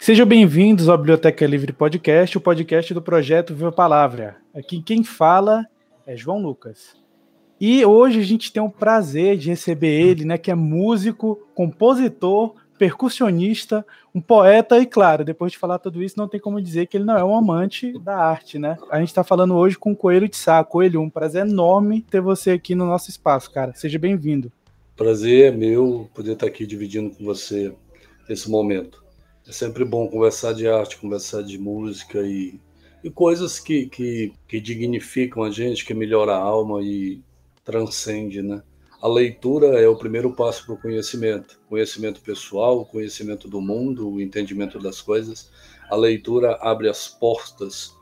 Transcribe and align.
Sejam 0.00 0.24
bem-vindos 0.24 0.88
ao 0.88 0.96
Biblioteca 0.96 1.44
Livre 1.44 1.72
Podcast, 1.72 2.38
o 2.38 2.40
podcast 2.40 2.94
do 2.94 3.02
projeto 3.02 3.52
Viva 3.52 3.72
Palavra. 3.72 4.36
Aqui 4.54 4.80
quem 4.80 5.02
fala 5.02 5.66
é 6.06 6.16
João 6.16 6.40
Lucas. 6.40 6.96
E 7.60 7.84
hoje 7.84 8.20
a 8.20 8.22
gente 8.22 8.52
tem 8.52 8.62
o 8.62 8.70
prazer 8.70 9.36
de 9.36 9.48
receber 9.48 9.88
ele, 9.88 10.24
né, 10.24 10.38
que 10.38 10.52
é 10.52 10.54
músico, 10.54 11.48
compositor, 11.52 12.54
percussionista, 12.78 13.84
um 14.14 14.20
poeta 14.20 14.78
e, 14.78 14.86
claro, 14.86 15.24
depois 15.24 15.50
de 15.50 15.58
falar 15.58 15.80
tudo 15.80 16.00
isso, 16.00 16.16
não 16.16 16.28
tem 16.28 16.38
como 16.38 16.62
dizer 16.62 16.86
que 16.86 16.96
ele 16.96 17.04
não 17.04 17.18
é 17.18 17.24
um 17.24 17.36
amante 17.36 17.92
da 17.98 18.16
arte, 18.16 18.56
né? 18.56 18.76
A 18.90 19.00
gente 19.00 19.08
está 19.08 19.24
falando 19.24 19.56
hoje 19.56 19.76
com 19.76 19.90
o 19.90 19.96
Coelho 19.96 20.28
de 20.28 20.36
Sá. 20.36 20.62
Coelho, 20.62 21.02
um 21.02 21.10
prazer 21.10 21.44
enorme 21.44 22.02
ter 22.08 22.20
você 22.20 22.52
aqui 22.52 22.76
no 22.76 22.86
nosso 22.86 23.10
espaço, 23.10 23.50
cara. 23.50 23.74
Seja 23.74 23.98
bem-vindo. 23.98 24.52
Prazer 24.96 25.52
é 25.52 25.56
meu 25.56 26.08
poder 26.14 26.32
estar 26.32 26.46
aqui 26.46 26.64
dividindo 26.64 27.10
com 27.10 27.24
você 27.24 27.74
esse 28.28 28.48
momento. 28.48 29.07
É 29.48 29.52
sempre 29.52 29.82
bom 29.82 30.06
conversar 30.08 30.52
de 30.52 30.68
arte, 30.68 30.98
conversar 30.98 31.42
de 31.42 31.56
música 31.56 32.20
e, 32.20 32.60
e 33.02 33.10
coisas 33.10 33.58
que, 33.58 33.86
que, 33.86 34.34
que 34.46 34.60
dignificam 34.60 35.42
a 35.42 35.50
gente, 35.50 35.86
que 35.86 35.94
melhoram 35.94 36.34
a 36.34 36.36
alma 36.36 36.82
e 36.82 37.22
transcende, 37.64 38.42
né? 38.42 38.62
A 39.00 39.08
leitura 39.08 39.80
é 39.80 39.88
o 39.88 39.96
primeiro 39.96 40.34
passo 40.34 40.66
para 40.66 40.74
o 40.74 40.78
conhecimento, 40.78 41.58
conhecimento 41.66 42.20
pessoal, 42.20 42.84
conhecimento 42.84 43.48
do 43.48 43.58
mundo, 43.58 44.10
o 44.10 44.20
entendimento 44.20 44.78
das 44.78 45.00
coisas. 45.00 45.50
A 45.88 45.96
leitura 45.96 46.58
abre 46.60 46.86
as 46.86 47.08
portas 47.08 47.96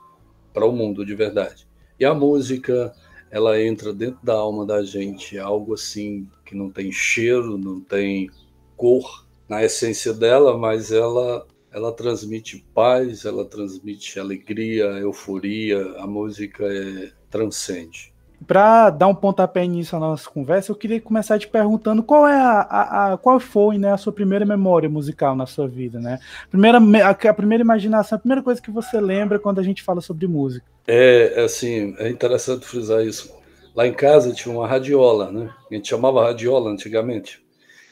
para 0.53 0.65
o 0.65 0.73
mundo 0.73 1.05
de 1.05 1.15
verdade. 1.15 1.65
E 1.97 2.03
a 2.03 2.13
música, 2.13 2.93
ela 3.31 3.61
entra 3.61 3.93
dentro 3.93 4.19
da 4.21 4.33
alma 4.33 4.65
da 4.65 4.83
gente, 4.83 5.37
é 5.37 5.39
algo 5.39 5.75
assim 5.75 6.27
que 6.43 6.55
não 6.55 6.69
tem 6.69 6.91
cheiro, 6.91 7.57
não 7.57 7.79
tem 7.79 8.29
cor, 8.75 9.26
na 9.47 9.63
essência 9.63 10.13
dela, 10.13 10.57
mas 10.57 10.91
ela 10.91 11.45
ela 11.71 11.91
transmite 11.91 12.65
paz, 12.73 13.25
ela 13.25 13.45
transmite 13.45 14.19
alegria, 14.19 14.85
euforia, 14.99 15.79
a 15.99 16.07
música 16.07 16.63
é, 16.65 17.11
transcende. 17.29 18.13
Para 18.45 18.91
dar 18.91 19.07
um 19.07 19.15
pontapé 19.15 19.65
início 19.65 19.97
à 19.97 19.99
nossa 19.99 20.29
conversa, 20.29 20.71
eu 20.71 20.75
queria 20.75 21.01
começar 21.01 21.39
te 21.39 21.47
perguntando 21.47 22.03
qual 22.03 22.27
é 22.27 22.35
a, 22.35 22.59
a, 22.61 23.13
a, 23.13 23.17
qual 23.17 23.39
foi 23.39 23.77
né, 23.77 23.91
a 23.91 23.97
sua 23.97 24.13
primeira 24.13 24.45
memória 24.45 24.87
musical 24.87 25.35
na 25.35 25.47
sua 25.47 25.67
vida, 25.67 25.99
né? 25.99 26.19
Primeira, 26.49 26.77
a, 27.03 27.09
a, 27.09 27.33
primeira 27.33 27.63
imaginação, 27.63 28.15
a 28.15 28.19
primeira 28.19 28.43
coisa 28.43 28.61
que 28.61 28.69
você 28.69 29.01
lembra 29.01 29.39
quando 29.39 29.59
a 29.59 29.63
gente 29.63 29.81
fala 29.81 30.01
sobre 30.01 30.27
música. 30.27 30.65
É 30.87 31.43
assim, 31.43 31.95
é 31.97 32.09
interessante 32.09 32.65
frisar 32.65 33.03
isso. 33.03 33.35
Lá 33.75 33.87
em 33.87 33.93
casa 33.93 34.33
tinha 34.33 34.53
uma 34.53 34.67
radiola, 34.67 35.31
né? 35.31 35.49
A 35.69 35.73
gente 35.73 35.87
chamava 35.87 36.23
radiola 36.23 36.69
antigamente. 36.69 37.43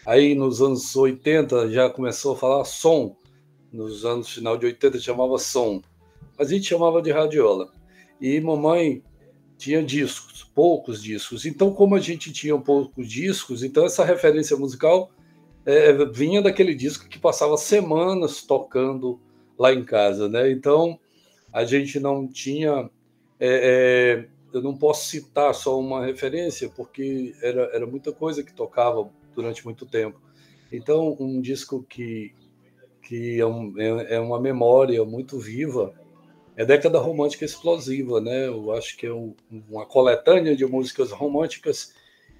Aí 0.05 0.35
nos 0.35 0.61
anos 0.61 0.95
80 0.95 1.71
já 1.71 1.89
começou 1.89 2.33
a 2.33 2.37
falar 2.37 2.65
som. 2.65 3.15
Nos 3.71 4.05
anos 4.05 4.29
final 4.29 4.57
de 4.57 4.67
80 4.67 4.99
chamava 4.99 5.37
som. 5.37 5.81
Mas 6.37 6.49
a 6.49 6.51
gente 6.51 6.67
chamava 6.67 7.01
de 7.01 7.11
radiola. 7.11 7.71
E 8.21 8.39
mamãe 8.39 9.03
tinha 9.57 9.81
discos, 9.83 10.43
poucos 10.43 11.01
discos. 11.01 11.45
Então, 11.45 11.73
como 11.73 11.95
a 11.95 11.99
gente 11.99 12.31
tinha 12.31 12.57
poucos 12.57 13.07
discos, 13.07 13.63
então 13.63 13.85
essa 13.85 14.03
referência 14.03 14.55
musical 14.55 15.09
é, 15.65 15.93
vinha 16.05 16.41
daquele 16.41 16.75
disco 16.75 17.07
que 17.09 17.17
passava 17.17 17.57
semanas 17.57 18.43
tocando 18.43 19.19
lá 19.57 19.73
em 19.73 19.83
casa, 19.83 20.29
né? 20.29 20.51
Então, 20.51 20.99
a 21.51 21.63
gente 21.65 21.99
não 21.99 22.27
tinha. 22.27 22.89
É, 23.39 24.27
é, 24.27 24.27
eu 24.53 24.61
não 24.61 24.77
posso 24.77 25.09
citar 25.09 25.53
só 25.53 25.77
uma 25.79 26.05
referência, 26.05 26.69
porque 26.69 27.33
era, 27.41 27.63
era 27.73 27.87
muita 27.87 28.11
coisa 28.11 28.43
que 28.43 28.53
tocava 28.53 29.09
durante 29.35 29.65
muito 29.65 29.85
tempo. 29.85 30.19
Então, 30.71 31.15
um 31.19 31.41
disco 31.41 31.83
que, 31.87 32.33
que 33.01 33.39
é, 33.39 33.45
um, 33.45 33.73
é, 33.79 34.15
é 34.15 34.19
uma 34.19 34.39
memória 34.39 35.03
muito 35.03 35.37
viva 35.39 35.93
é 36.57 36.65
década 36.65 36.99
romântica 36.99 37.43
explosiva, 37.43 38.21
né? 38.21 38.47
Eu 38.47 38.71
acho 38.71 38.97
que 38.97 39.05
é 39.05 39.13
um, 39.13 39.35
uma 39.69 39.85
coletânea 39.85 40.55
de 40.55 40.65
músicas 40.65 41.11
românticas 41.11 41.93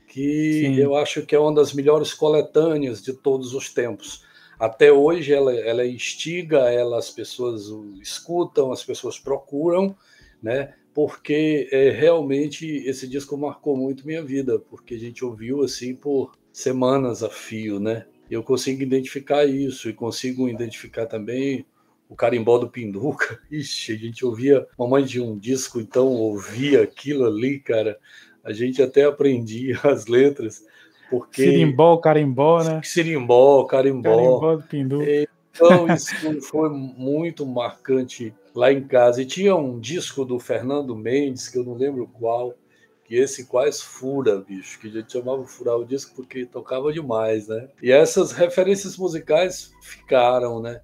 que 0.08 0.62
Sim. 0.62 0.76
eu 0.76 0.96
acho 0.96 1.26
que 1.26 1.36
é 1.36 1.40
uma 1.40 1.54
das 1.54 1.74
melhores 1.74 2.14
coletâneas 2.14 3.02
de 3.02 3.14
todos 3.14 3.54
os 3.54 3.74
tempos. 3.74 4.24
Até 4.58 4.92
hoje 4.92 5.34
ela, 5.34 5.54
ela 5.54 5.86
instiga, 5.86 6.72
ela, 6.72 6.98
as 6.98 7.10
pessoas 7.10 7.66
escutam, 8.02 8.72
as 8.72 8.84
pessoas 8.84 9.20
procuram, 9.20 9.96
né? 10.42 10.74
Porque 10.94 11.68
é, 11.74 11.90
realmente 11.90 12.66
esse 12.66 13.06
disco 13.06 13.36
marcou 13.38 13.76
muito 13.76 14.08
minha 14.08 14.24
vida, 14.24 14.58
porque 14.58 14.96
a 14.96 15.00
gente 15.00 15.26
ouviu 15.26 15.62
assim 15.62 15.94
por 15.94 16.38
semanas 16.56 17.22
a 17.22 17.30
fio, 17.30 17.82
né? 17.82 18.06
Eu 18.32 18.42
consigo 18.42 18.82
identificar 18.82 19.44
isso 19.44 19.90
e 19.90 19.94
consigo 19.94 20.48
identificar 20.48 21.06
também 21.06 21.66
o 22.08 22.16
carimbó 22.16 22.58
do 22.58 22.70
Pinduca. 22.70 23.38
Ixi, 23.52 23.92
a 23.92 23.98
gente 23.98 24.26
ouvia, 24.26 24.66
mamãe 24.80 25.04
de 25.04 25.20
um 25.20 25.38
disco, 25.38 25.82
então 25.82 26.08
ouvia 26.08 26.82
aquilo 26.82 27.26
ali, 27.26 27.60
cara. 27.60 28.00
A 28.42 28.54
gente 28.54 28.82
até 28.82 29.04
aprendia 29.04 29.78
as 29.84 30.08
letras. 30.08 30.66
Porque... 31.10 31.44
Sirimbó, 31.44 31.98
carimbó, 31.98 32.64
né? 32.64 32.80
Sirimbó, 32.86 33.66
carimbó. 33.66 34.16
Carimbó 34.16 34.56
do 34.56 34.64
Pinduca. 34.64 35.06
Então, 35.52 35.88
isso 35.94 36.42
foi 36.44 36.70
muito 36.70 37.46
marcante 37.46 38.34
lá 38.56 38.72
em 38.72 38.82
casa. 38.82 39.22
E 39.22 39.26
tinha 39.26 39.58
um 39.58 39.78
disco 39.78 40.24
do 40.24 40.40
Fernando 40.40 40.96
Mendes, 40.96 41.50
que 41.50 41.58
eu 41.58 41.66
não 41.66 41.74
lembro 41.74 42.10
qual, 42.14 42.56
que 43.06 43.16
esse 43.16 43.46
quase 43.46 43.84
fura, 43.84 44.42
bicho, 44.42 44.80
que 44.80 44.88
a 44.88 44.92
gente 44.92 45.14
chamava 45.14 45.46
furar 45.46 45.78
o 45.78 45.86
disco 45.86 46.16
porque 46.16 46.46
tocava 46.46 46.92
demais, 46.92 47.48
né? 47.48 47.70
E 47.82 47.92
essas 47.92 48.32
referências 48.32 48.98
musicais 48.98 49.72
ficaram, 49.82 50.62
né? 50.62 50.82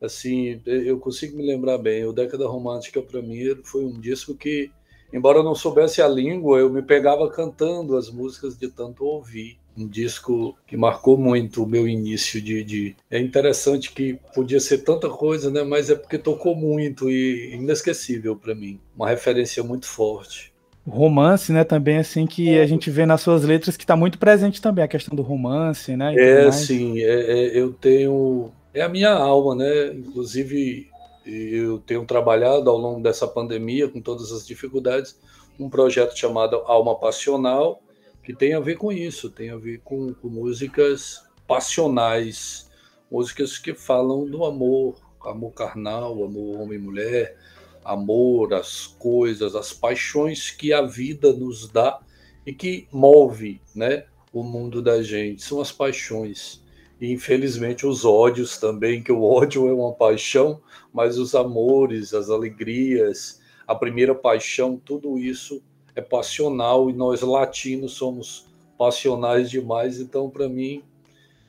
Assim, 0.00 0.60
eu 0.66 0.98
consigo 0.98 1.36
me 1.36 1.44
lembrar 1.44 1.78
bem, 1.78 2.04
o 2.04 2.12
Década 2.12 2.46
Romântica 2.46 3.02
para 3.02 3.22
mim 3.22 3.56
foi 3.64 3.84
um 3.84 3.98
disco 3.98 4.34
que, 4.34 4.70
embora 5.12 5.38
eu 5.38 5.42
não 5.42 5.54
soubesse 5.54 6.00
a 6.00 6.08
língua, 6.08 6.58
eu 6.58 6.70
me 6.70 6.82
pegava 6.82 7.28
cantando 7.30 7.96
as 7.96 8.10
músicas 8.10 8.56
de 8.56 8.68
tanto 8.68 9.04
ouvir. 9.04 9.58
Um 9.76 9.88
disco 9.88 10.56
que 10.68 10.76
marcou 10.76 11.18
muito 11.18 11.64
o 11.64 11.66
meu 11.66 11.88
início 11.88 12.40
de, 12.40 12.62
de... 12.62 12.96
É 13.10 13.18
interessante 13.18 13.90
que 13.90 14.16
podia 14.32 14.60
ser 14.60 14.78
tanta 14.78 15.10
coisa, 15.10 15.50
né? 15.50 15.64
Mas 15.64 15.90
é 15.90 15.96
porque 15.96 16.16
tocou 16.16 16.54
muito 16.54 17.10
e 17.10 17.52
inesquecível 17.54 18.36
para 18.36 18.54
mim. 18.54 18.78
Uma 18.94 19.08
referência 19.08 19.64
muito 19.64 19.86
forte 19.86 20.53
romance, 20.86 21.52
né, 21.52 21.64
também 21.64 21.98
assim 21.98 22.26
que 22.26 22.50
é. 22.50 22.62
a 22.62 22.66
gente 22.66 22.90
vê 22.90 23.06
nas 23.06 23.22
suas 23.22 23.42
letras 23.42 23.76
que 23.76 23.84
está 23.84 23.96
muito 23.96 24.18
presente 24.18 24.60
também 24.60 24.84
a 24.84 24.88
questão 24.88 25.16
do 25.16 25.22
romance, 25.22 25.96
né? 25.96 26.14
É, 26.14 26.52
sim, 26.52 27.00
é, 27.00 27.04
é, 27.04 27.58
eu 27.58 27.72
tenho 27.72 28.50
é 28.72 28.82
a 28.82 28.88
minha 28.88 29.12
alma, 29.12 29.54
né? 29.54 29.94
Inclusive 29.94 30.88
eu 31.24 31.78
tenho 31.78 32.04
trabalhado 32.04 32.68
ao 32.68 32.76
longo 32.76 33.02
dessa 33.02 33.26
pandemia 33.26 33.88
com 33.88 34.00
todas 34.00 34.30
as 34.30 34.46
dificuldades 34.46 35.16
um 35.58 35.70
projeto 35.70 36.18
chamado 36.18 36.56
Alma 36.66 36.96
Passional 36.96 37.80
que 38.22 38.34
tem 38.34 38.54
a 38.54 38.60
ver 38.60 38.76
com 38.76 38.90
isso, 38.90 39.30
tem 39.30 39.50
a 39.50 39.56
ver 39.56 39.80
com, 39.84 40.12
com 40.14 40.28
músicas 40.28 41.22
passionais, 41.46 42.70
músicas 43.10 43.58
que 43.58 43.74
falam 43.74 44.24
do 44.26 44.44
amor, 44.44 44.96
amor 45.24 45.52
carnal, 45.52 46.24
amor 46.24 46.60
homem 46.60 46.78
e 46.78 46.82
mulher, 46.82 47.36
amor, 47.84 48.54
as 48.54 48.86
coisas, 48.86 49.54
as 49.54 49.72
paixões 49.72 50.50
que 50.50 50.72
a 50.72 50.82
vida 50.82 51.32
nos 51.32 51.68
dá 51.68 52.00
e 52.46 52.52
que 52.52 52.88
move 52.90 53.60
né, 53.74 54.04
o 54.32 54.42
mundo 54.42 54.80
da 54.80 55.02
gente. 55.02 55.42
São 55.42 55.60
as 55.60 55.70
paixões. 55.70 56.62
E 57.00 57.12
infelizmente 57.12 57.86
os 57.86 58.04
ódios 58.04 58.56
também, 58.56 59.02
que 59.02 59.12
o 59.12 59.22
ódio 59.24 59.68
é 59.68 59.72
uma 59.72 59.92
paixão, 59.92 60.60
mas 60.92 61.18
os 61.18 61.34
amores, 61.34 62.14
as 62.14 62.30
alegrias, 62.30 63.40
a 63.66 63.74
primeira 63.74 64.14
paixão, 64.14 64.80
tudo 64.82 65.18
isso 65.18 65.62
é 65.94 66.00
passional 66.00 66.90
e 66.90 66.92
nós 66.92 67.20
latinos 67.22 67.92
somos 67.92 68.46
passionais 68.78 69.50
demais. 69.50 70.00
Então, 70.00 70.28
para 70.28 70.48
mim, 70.48 70.82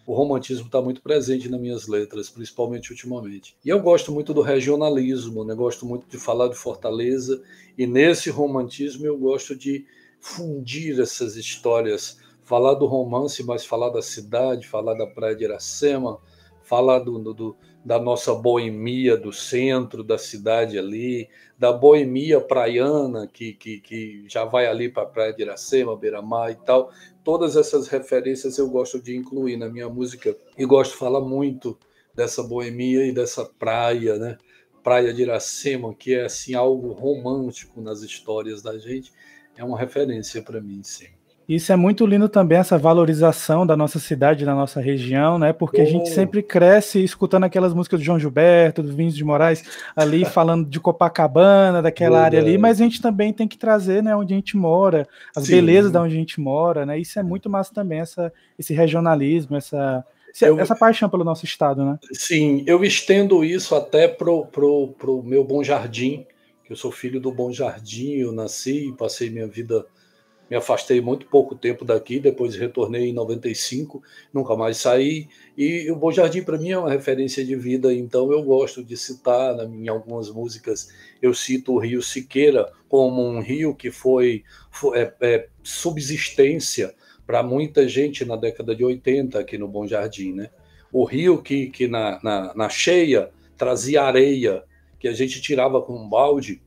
o 0.06 0.14
romantismo 0.14 0.68
está 0.68 0.82
muito 0.82 1.02
presente 1.02 1.50
nas 1.50 1.60
minhas 1.60 1.88
letras, 1.88 2.30
principalmente 2.30 2.92
ultimamente. 2.92 3.58
E 3.66 3.70
eu 3.70 3.80
gosto 3.80 4.12
muito 4.12 4.34
do 4.34 4.42
regionalismo, 4.42 5.44
né? 5.44 5.56
gosto 5.56 5.86
muito 5.86 6.08
de 6.08 6.18
falar 6.18 6.48
de 6.48 6.56
Fortaleza, 6.56 7.42
e 7.78 7.88
nesse 7.88 8.30
romantismo 8.30 9.06
eu 9.06 9.18
gosto 9.18 9.56
de 9.56 9.86
fundir 10.20 11.00
essas 11.00 11.36
histórias, 11.36 12.20
falar 12.44 12.76
do 12.76 12.86
romance, 12.86 13.44
mas 13.44 13.66
falar 13.66 13.90
da 13.90 14.02
cidade, 14.02 14.68
falar 14.68 14.94
da 14.94 15.08
Praia 15.08 15.36
de 15.36 15.44
Iracema, 15.44 16.20
falar 16.64 17.00
do, 17.00 17.34
do, 17.34 17.56
da 17.86 18.00
nossa 18.00 18.34
boemia 18.34 19.16
do 19.16 19.32
centro 19.32 20.04
da 20.04 20.18
cidade 20.18 20.80
ali, 20.80 21.30
da 21.56 21.72
boemia 21.72 22.42
praiana, 22.42 23.30
que, 23.32 23.54
que, 23.54 23.80
que 23.80 24.26
já 24.28 24.44
vai 24.44 24.66
ali 24.66 24.90
para 24.90 25.04
a 25.04 25.06
Praia 25.06 25.32
de 25.32 25.44
Iracema, 25.44 25.96
Beira-Mar 25.96 26.52
e 26.52 26.56
tal. 26.56 26.92
Todas 27.24 27.56
essas 27.56 27.88
referências 27.88 28.58
eu 28.58 28.68
gosto 28.68 29.00
de 29.00 29.16
incluir 29.16 29.56
na 29.56 29.70
minha 29.70 29.88
música 29.88 30.36
e 30.58 30.66
gosto 30.66 30.94
de 30.94 30.98
falar 30.98 31.22
muito 31.22 31.78
dessa 32.16 32.42
boemia 32.42 33.06
e 33.06 33.12
dessa 33.12 33.46
praia, 33.46 34.18
né? 34.18 34.38
Praia 34.84 35.14
de 35.14 35.22
Iracema, 35.22 35.94
que 35.94 36.16
é 36.16 36.26
assim 36.26 36.56
algo 36.56 36.92
romântico 36.92 37.82
nas 37.82 38.02
histórias 38.02 38.64
da 38.64 38.80
gente, 38.80 39.14
é 39.56 39.64
uma 39.64 39.78
referência 39.78 40.42
para 40.42 40.60
mim, 40.60 40.82
sim. 40.84 41.15
Isso 41.48 41.72
é 41.72 41.76
muito 41.76 42.06
lindo 42.08 42.28
também, 42.28 42.58
essa 42.58 42.76
valorização 42.76 43.68
da 43.68 43.78
nossa 43.78 44.00
cidade, 44.00 44.46
da 44.46 44.56
nossa 44.56 44.82
região, 44.82 45.38
né? 45.38 45.54
Porque 45.54 45.80
a 45.80 45.86
gente 45.86 46.10
sempre 46.10 46.42
cresce 46.42 47.04
escutando 47.04 47.44
aquelas 47.44 47.72
músicas 47.72 48.00
do 48.00 48.04
João 48.04 48.20
Gilberto, 48.20 48.82
do 48.82 48.90
Vinícius 48.90 49.18
de 49.18 49.24
Moraes, 49.24 49.64
ali 49.96 50.26
falando 50.26 50.68
de 50.68 50.80
Copacabana, 50.80 51.84
daquela 51.84 52.22
área 52.22 52.40
ali, 52.40 52.58
mas 52.58 52.82
a 52.82 52.84
gente 52.84 53.00
também 53.00 53.32
tem 53.32 53.48
que 53.48 53.60
trazer, 53.60 54.02
né, 54.02 54.16
onde 54.16 54.34
a 54.34 54.38
gente 54.38 54.58
mora, 54.58 55.08
as 55.36 55.46
Sim. 55.46 55.58
belezas 55.58 55.92
da 55.92 56.02
onde 56.02 56.16
a 56.16 56.18
gente 56.18 56.40
mora, 56.42 56.84
né? 56.84 56.98
Isso 56.98 57.20
é 57.20 57.24
muito 57.24 57.48
massa 57.48 57.72
também, 57.72 58.00
essa, 58.00 58.34
esse 58.58 58.74
regionalismo, 58.74 59.56
essa, 59.56 60.04
eu, 60.42 60.60
essa 60.60 60.76
paixão 60.76 61.10
pelo 61.10 61.24
nosso 61.24 61.46
estado, 61.46 61.86
né? 61.86 62.00
Sim, 62.12 62.64
eu 62.66 62.84
estendo 62.84 63.46
isso 63.46 63.76
até 63.76 64.08
pro, 64.08 64.46
pro, 64.48 64.88
pro 64.98 65.22
meu 65.22 65.44
Bom 65.44 65.64
Jardim, 65.64 66.26
que 66.64 66.74
eu 66.74 66.76
sou 66.76 66.92
filho 66.92 67.20
do 67.20 67.32
Bom 67.32 67.52
Jardim, 67.52 68.14
eu 68.14 68.32
nasci 68.32 68.88
e 68.90 68.92
passei 68.92 69.30
minha 69.30 69.48
vida 69.48 69.86
me 70.50 70.56
afastei 70.56 71.02
muito 71.02 71.26
pouco 71.26 71.56
tempo 71.56 71.84
daqui, 71.84 72.20
depois 72.20 72.56
retornei 72.56 73.10
em 73.10 73.14
95, 73.14 74.02
nunca 74.34 74.56
mais 74.56 74.78
saí. 74.78 75.28
E 75.58 75.90
o 75.92 75.96
Bom 75.96 76.12
Jardim, 76.12 76.44
para 76.44 76.58
mim, 76.58 76.72
é 76.72 76.78
uma 76.78 76.92
referência 76.92 77.44
de 77.44 77.56
vida, 77.56 77.94
então 77.94 78.32
eu 78.32 78.44
gosto 78.44 78.84
de 78.84 78.96
citar 78.96 79.56
em 79.66 79.88
algumas 79.88 80.30
músicas. 80.30 80.90
Eu 81.22 81.34
cito 81.34 81.74
o 81.74 81.80
Rio 81.80 82.02
Siqueira 82.02 82.72
como 82.88 83.28
um 83.28 83.42
rio 83.42 83.76
que 83.76 83.92
foi, 83.92 84.44
foi 84.72 85.00
é, 85.00 85.14
é, 85.22 85.48
subsistência 85.64 86.94
para 87.26 87.42
muita 87.42 87.88
gente 87.88 88.24
na 88.24 88.36
década 88.36 88.76
de 88.76 88.84
80 88.84 89.40
aqui 89.40 89.58
no 89.58 89.68
Bom 89.68 89.88
Jardim. 89.88 90.34
Né? 90.34 90.50
O 90.92 91.04
rio 91.04 91.42
que, 91.42 91.68
que 91.72 91.88
na, 91.88 92.20
na, 92.24 92.54
na 92.54 92.70
cheia 92.70 93.32
trazia 93.58 94.04
areia, 94.04 94.64
que 95.00 95.08
a 95.08 95.14
gente 95.14 95.42
tirava 95.42 95.82
com 95.82 95.94
um 95.94 96.08
balde 96.08 96.62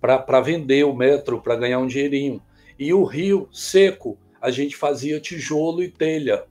para 0.00 0.40
vender 0.40 0.84
o 0.84 0.94
metro, 0.94 1.40
para 1.40 1.56
ganhar 1.56 1.78
um 1.78 1.86
dinheirinho. 1.86 2.40
E 2.78 2.94
o 2.94 3.04
rio 3.04 3.48
seco, 3.52 4.16
a 4.40 4.50
gente 4.50 4.76
fazia 4.76 5.20
tijolo 5.20 5.82
e 5.82 5.88
telha. 5.88 6.44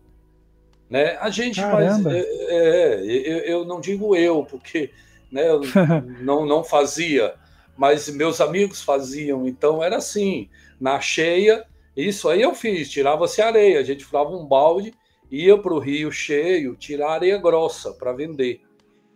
Né? 0.90 1.18
A 1.20 1.30
gente 1.30 1.62
faz. 1.62 2.06
É, 2.06 2.20
é, 2.50 3.02
eu, 3.04 3.38
eu, 3.40 3.66
não 3.66 3.80
digo 3.80 4.16
eu, 4.16 4.44
porque 4.44 4.92
né, 5.32 5.50
eu 5.50 5.62
não, 6.22 6.46
não 6.46 6.64
fazia, 6.64 7.36
mas 7.78 8.10
meus 8.10 8.42
amigos 8.42 8.82
faziam. 8.82 9.48
Então 9.48 9.84
era 9.84 9.98
assim: 9.98 10.50
na 10.80 11.00
cheia, 11.00 11.66
isso 11.96 12.30
aí 12.30 12.42
eu 12.42 12.54
fiz, 12.54 12.90
tirava-se 12.90 13.42
areia, 13.42 13.80
a 13.80 13.84
gente 13.84 14.06
falava 14.06 14.36
um 14.36 14.46
balde, 14.46 14.94
ia 15.32 15.58
para 15.58 15.74
o 15.74 15.80
rio 15.80 16.12
cheio, 16.12 16.76
tirar 16.76 17.12
areia 17.12 17.38
grossa 17.38 17.94
para 17.94 18.14
vender. 18.14 18.62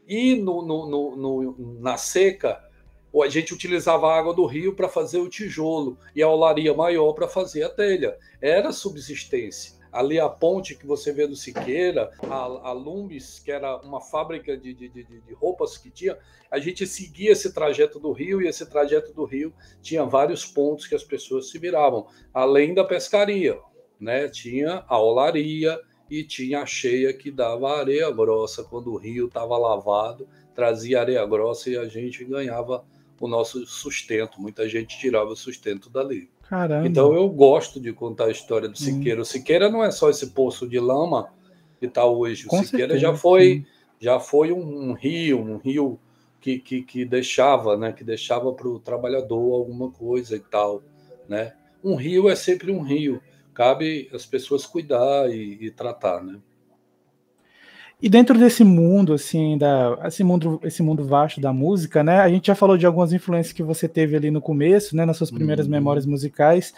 E 0.07 0.35
no, 0.35 0.61
no, 0.61 0.89
no, 0.89 1.15
no, 1.15 1.79
na 1.79 1.95
seca, 1.95 2.61
a 3.19 3.27
gente 3.27 3.53
utilizava 3.53 4.07
a 4.07 4.17
água 4.17 4.33
do 4.33 4.45
rio 4.45 4.73
para 4.73 4.87
fazer 4.87 5.17
o 5.17 5.29
tijolo 5.29 5.97
e 6.15 6.21
a 6.21 6.29
olaria 6.29 6.73
maior 6.73 7.13
para 7.13 7.27
fazer 7.27 7.63
a 7.63 7.69
telha. 7.69 8.17
Era 8.41 8.71
subsistência. 8.71 9.81
Ali 9.91 10.17
a 10.17 10.29
ponte 10.29 10.75
que 10.75 10.87
você 10.87 11.11
vê 11.11 11.27
do 11.27 11.35
Siqueira, 11.35 12.11
a, 12.23 12.69
a 12.69 12.71
Lumbis, 12.71 13.39
que 13.39 13.51
era 13.51 13.75
uma 13.81 13.99
fábrica 13.99 14.55
de, 14.55 14.73
de, 14.73 14.87
de, 14.87 15.03
de 15.03 15.33
roupas 15.33 15.77
que 15.77 15.91
tinha, 15.91 16.17
a 16.49 16.59
gente 16.59 16.87
seguia 16.87 17.31
esse 17.31 17.53
trajeto 17.53 17.99
do 17.99 18.13
rio 18.13 18.41
e 18.41 18.47
esse 18.47 18.65
trajeto 18.65 19.11
do 19.11 19.25
rio 19.25 19.53
tinha 19.81 20.05
vários 20.05 20.45
pontos 20.45 20.87
que 20.87 20.95
as 20.95 21.03
pessoas 21.03 21.49
se 21.49 21.59
viravam, 21.59 22.07
além 22.33 22.73
da 22.73 22.85
pescaria. 22.85 23.59
Né? 23.99 24.29
Tinha 24.29 24.85
a 24.87 24.97
olaria 24.97 25.77
e 26.09 26.23
tinha 26.23 26.61
a 26.61 26.65
cheia 26.65 27.13
que 27.13 27.29
dava 27.29 27.77
areia 27.77 28.09
grossa 28.11 28.63
quando 28.63 28.93
o 28.93 28.97
rio 28.97 29.27
estava 29.27 29.57
lavado, 29.57 30.27
trazia 30.55 31.01
areia 31.01 31.25
grossa 31.25 31.69
e 31.69 31.77
a 31.77 31.85
gente 31.85 32.23
ganhava 32.23 32.85
o 33.21 33.27
nosso 33.27 33.65
sustento. 33.67 34.41
Muita 34.41 34.67
gente 34.67 34.97
tirava 34.97 35.29
o 35.29 35.35
sustento 35.35 35.89
dali. 35.89 36.29
Caramba. 36.49 36.87
Então 36.87 37.13
eu 37.13 37.29
gosto 37.29 37.79
de 37.79 37.93
contar 37.93 38.25
a 38.25 38.31
história 38.31 38.67
do 38.67 38.77
Siqueira. 38.77 39.19
Hum. 39.19 39.21
O 39.21 39.25
Siqueira 39.25 39.69
não 39.69 39.83
é 39.83 39.91
só 39.91 40.09
esse 40.09 40.31
poço 40.31 40.67
de 40.67 40.79
lama 40.79 41.29
que 41.79 41.85
está 41.85 42.03
hoje. 42.03 42.45
Com 42.45 42.59
o 42.59 42.63
Siqueira 42.63 42.93
certeza, 42.93 43.11
já 43.11 43.17
foi, 43.17 43.65
já 43.99 44.19
foi 44.19 44.51
um, 44.51 44.89
um, 44.89 44.93
rio, 44.93 45.39
um 45.39 45.57
rio 45.57 45.99
que, 46.41 46.57
que, 46.57 46.81
que 46.81 47.05
deixava, 47.05 47.77
né? 47.77 47.93
Que 47.93 48.03
deixava 48.03 48.51
para 48.51 48.67
o 48.67 48.79
trabalhador 48.79 49.53
alguma 49.53 49.91
coisa 49.91 50.35
e 50.35 50.39
tal, 50.39 50.81
né? 51.29 51.53
Um 51.83 51.95
rio 51.95 52.27
é 52.27 52.35
sempre 52.35 52.71
um 52.71 52.81
rio. 52.81 53.21
Cabe 53.53 54.09
as 54.13 54.25
pessoas 54.25 54.65
cuidar 54.65 55.29
e, 55.29 55.57
e 55.61 55.71
tratar, 55.71 56.23
né? 56.23 56.39
E 58.01 58.09
dentro 58.09 58.37
desse 58.37 58.63
mundo, 58.63 59.13
assim, 59.13 59.57
da, 59.57 59.99
esse 60.05 60.23
mundo, 60.23 60.59
esse 60.63 60.81
mundo 60.81 61.03
vasto 61.03 61.39
da 61.39 61.53
música, 61.53 62.03
né? 62.03 62.19
A 62.19 62.29
gente 62.29 62.47
já 62.47 62.55
falou 62.55 62.75
de 62.75 62.85
algumas 62.85 63.13
influências 63.13 63.53
que 63.53 63.61
você 63.61 63.87
teve 63.87 64.15
ali 64.15 64.31
no 64.31 64.41
começo, 64.41 64.95
né? 64.95 65.05
Nas 65.05 65.17
suas 65.17 65.29
primeiras 65.29 65.67
uhum. 65.67 65.71
memórias 65.71 66.05
musicais. 66.05 66.73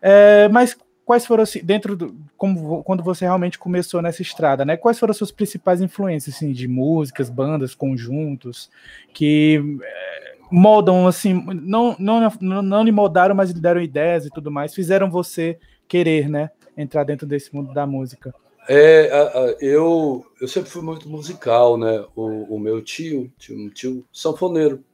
É, 0.00 0.48
mas 0.48 0.76
quais 1.04 1.26
foram, 1.26 1.42
assim, 1.42 1.60
dentro 1.64 1.96
do. 1.96 2.14
Como, 2.36 2.84
quando 2.84 3.02
você 3.02 3.24
realmente 3.24 3.58
começou 3.58 4.00
nessa 4.00 4.22
estrada, 4.22 4.64
né? 4.64 4.76
Quais 4.76 5.00
foram 5.00 5.10
as 5.10 5.16
suas 5.16 5.32
principais 5.32 5.80
influências, 5.80 6.36
assim, 6.36 6.52
de 6.52 6.68
músicas, 6.68 7.28
bandas, 7.28 7.74
conjuntos, 7.74 8.70
que 9.12 9.60
é, 9.82 10.34
moldam, 10.48 11.08
assim, 11.08 11.32
não, 11.60 11.96
não, 11.98 12.30
não, 12.40 12.62
não 12.62 12.82
lhe 12.84 12.92
moldaram, 12.92 13.34
mas 13.34 13.50
lhe 13.50 13.60
deram 13.60 13.80
ideias 13.80 14.26
e 14.26 14.30
tudo 14.30 14.48
mais, 14.48 14.72
fizeram 14.72 15.10
você 15.10 15.58
querer, 15.88 16.28
né? 16.28 16.50
Entrar 16.76 17.02
dentro 17.02 17.26
desse 17.26 17.52
mundo 17.52 17.74
da 17.74 17.84
música. 17.84 18.32
É, 18.68 19.56
eu, 19.60 20.26
eu 20.38 20.46
sempre 20.46 20.68
fui 20.68 20.82
muito 20.82 21.08
musical, 21.08 21.78
né? 21.78 22.04
O, 22.14 22.54
o 22.56 22.60
meu 22.60 22.82
tio, 22.82 23.32
tio, 23.38 23.56
um 23.56 23.70
tio 23.70 24.04
sanfoneiro, 24.12 24.84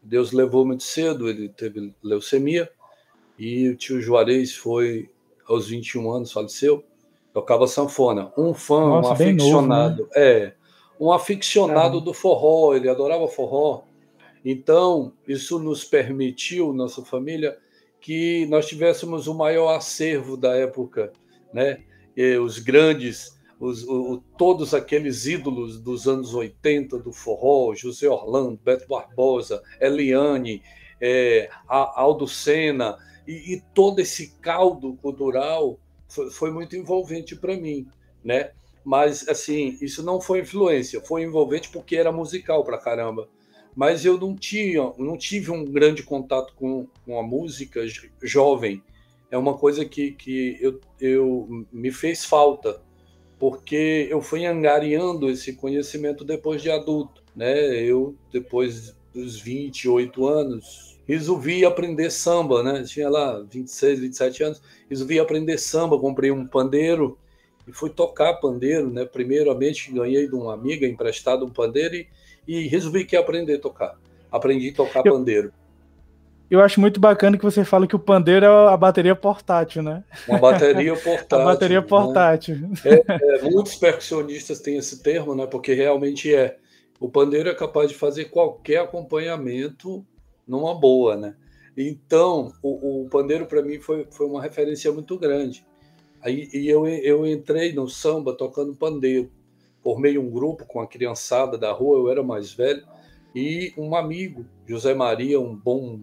Deus 0.00 0.30
levou 0.30 0.64
muito 0.64 0.84
cedo, 0.84 1.28
ele 1.28 1.48
teve 1.48 1.92
leucemia, 2.00 2.70
e 3.36 3.68
o 3.70 3.76
tio 3.76 4.00
Juarez 4.00 4.54
foi 4.54 5.10
aos 5.48 5.68
21 5.68 6.12
anos, 6.12 6.30
faleceu, 6.30 6.84
tocava 7.32 7.66
sanfona. 7.66 8.32
Um 8.38 8.54
fã, 8.54 8.80
Nossa, 8.80 9.08
um 9.08 9.12
aficionado, 9.12 10.02
novo, 10.02 10.10
né? 10.14 10.22
é, 10.22 10.54
um 11.00 11.10
aficionado 11.10 12.00
do 12.00 12.14
forró, 12.14 12.74
ele 12.74 12.88
adorava 12.88 13.26
forró. 13.26 13.82
Então, 14.44 15.12
isso 15.26 15.58
nos 15.58 15.82
permitiu, 15.82 16.72
nossa 16.72 17.02
família, 17.04 17.58
que 18.00 18.46
nós 18.46 18.66
tivéssemos 18.66 19.26
o 19.26 19.34
maior 19.34 19.74
acervo 19.74 20.36
da 20.36 20.54
época, 20.54 21.12
né? 21.52 21.82
Os 22.42 22.58
grandes, 22.58 23.38
os, 23.58 23.84
o, 23.84 24.22
todos 24.38 24.74
aqueles 24.74 25.26
ídolos 25.26 25.80
dos 25.80 26.06
anos 26.06 26.34
80 26.34 26.98
do 26.98 27.12
forró, 27.12 27.74
José 27.74 28.08
Orlando, 28.08 28.60
Beto 28.62 28.86
Barbosa, 28.88 29.62
Eliane, 29.80 30.62
é, 31.00 31.48
Aldo 31.68 32.26
Senna, 32.26 32.96
e, 33.26 33.54
e, 33.54 33.62
todo 33.74 34.00
esse 34.00 34.36
caldo 34.40 34.94
cultural 34.96 35.78
foi, 36.08 36.30
foi 36.30 36.50
muito 36.50 36.76
envolvente 36.76 37.34
para 37.34 37.56
mim, 37.56 37.86
né? 38.22 38.50
Mas, 38.84 39.26
assim, 39.28 39.78
isso 39.80 40.02
não 40.02 40.20
foi 40.20 40.40
influência, 40.40 41.00
foi 41.00 41.22
envolvente 41.22 41.70
porque 41.70 41.96
era 41.96 42.12
musical 42.12 42.62
para 42.64 42.76
caramba. 42.76 43.28
Mas 43.74 44.04
eu 44.04 44.18
não 44.18 44.36
tinha, 44.36 44.92
não 44.98 45.16
tive 45.16 45.50
um 45.50 45.64
grande 45.64 46.02
contato 46.02 46.54
com, 46.54 46.86
com 47.04 47.18
a 47.18 47.22
música 47.22 47.80
jovem, 48.22 48.82
é 49.30 49.38
uma 49.38 49.56
coisa 49.56 49.84
que, 49.84 50.12
que 50.12 50.58
eu, 50.60 50.80
eu 51.00 51.66
me 51.72 51.90
fez 51.90 52.24
falta, 52.24 52.80
porque 53.38 54.06
eu 54.10 54.20
fui 54.20 54.46
angariando 54.46 55.28
esse 55.28 55.54
conhecimento 55.54 56.24
depois 56.24 56.62
de 56.62 56.70
adulto. 56.70 57.22
Né? 57.34 57.82
Eu, 57.82 58.14
depois 58.32 58.94
dos 59.12 59.40
28 59.40 60.26
anos, 60.26 60.98
resolvi 61.06 61.64
aprender 61.64 62.10
samba, 62.10 62.62
né? 62.62 62.82
Tinha 62.84 63.08
lá 63.08 63.40
26, 63.40 64.00
27 64.00 64.42
anos, 64.42 64.62
resolvi 64.88 65.18
aprender 65.18 65.58
samba, 65.58 65.98
comprei 65.98 66.30
um 66.30 66.46
pandeiro 66.46 67.18
e 67.66 67.72
fui 67.72 67.90
tocar 67.90 68.34
pandeiro, 68.34 68.90
né? 68.90 69.04
Primeiramente 69.04 69.92
ganhei 69.92 70.26
de 70.26 70.34
uma 70.34 70.54
amiga 70.54 70.86
emprestado 70.86 71.44
um 71.44 71.50
pandeiro 71.50 71.94
e, 71.94 72.08
e 72.46 72.66
resolvi 72.66 73.04
que 73.04 73.14
ia 73.14 73.20
aprender 73.20 73.56
a 73.56 73.60
tocar. 73.60 73.98
Aprendi 74.30 74.70
a 74.70 74.74
tocar 74.74 75.06
eu, 75.06 75.12
pandeiro. 75.12 75.52
Eu 76.50 76.60
acho 76.60 76.80
muito 76.80 77.00
bacana 77.00 77.38
que 77.38 77.44
você 77.44 77.64
fala 77.64 77.86
que 77.86 77.96
o 77.96 77.98
pandeiro 77.98 78.44
é 78.44 78.72
a 78.72 78.76
bateria 78.76 79.16
portátil, 79.16 79.82
né? 79.82 80.04
Uma 80.28 80.38
bateria 80.38 80.94
portátil. 80.96 81.38
a 81.38 81.44
bateria 81.44 81.80
né? 81.80 81.86
portátil. 81.86 82.56
Né? 82.56 82.70
É, 82.84 83.04
é, 83.08 83.42
muitos 83.42 83.74
percussionistas 83.76 84.60
têm 84.60 84.76
esse 84.76 85.02
termo, 85.02 85.34
né? 85.34 85.46
Porque 85.46 85.72
realmente 85.74 86.34
é. 86.34 86.58
O 87.00 87.08
pandeiro 87.08 87.48
é 87.48 87.54
capaz 87.54 87.88
de 87.90 87.96
fazer 87.96 88.26
qualquer 88.26 88.78
acompanhamento 88.78 90.06
numa 90.46 90.74
boa, 90.74 91.16
né? 91.16 91.34
Então, 91.76 92.52
o, 92.62 93.02
o 93.02 93.08
pandeiro 93.08 93.46
para 93.46 93.62
mim 93.62 93.80
foi, 93.80 94.06
foi 94.10 94.26
uma 94.26 94.40
referência 94.40 94.92
muito 94.92 95.18
grande. 95.18 95.66
Aí, 96.22 96.48
e 96.54 96.68
eu, 96.68 96.86
eu 96.86 97.26
entrei 97.26 97.72
no 97.72 97.88
samba 97.88 98.32
tocando 98.34 98.74
pandeiro. 98.74 99.30
Formei 99.82 100.16
um 100.16 100.30
grupo 100.30 100.64
com 100.64 100.80
a 100.80 100.86
criançada 100.86 101.58
da 101.58 101.72
rua, 101.72 101.98
eu 101.98 102.10
era 102.10 102.22
mais 102.22 102.52
velho, 102.52 102.86
e 103.34 103.74
um 103.76 103.94
amigo, 103.94 104.46
José 104.66 104.94
Maria, 104.94 105.38
um 105.38 105.54
bom 105.54 106.00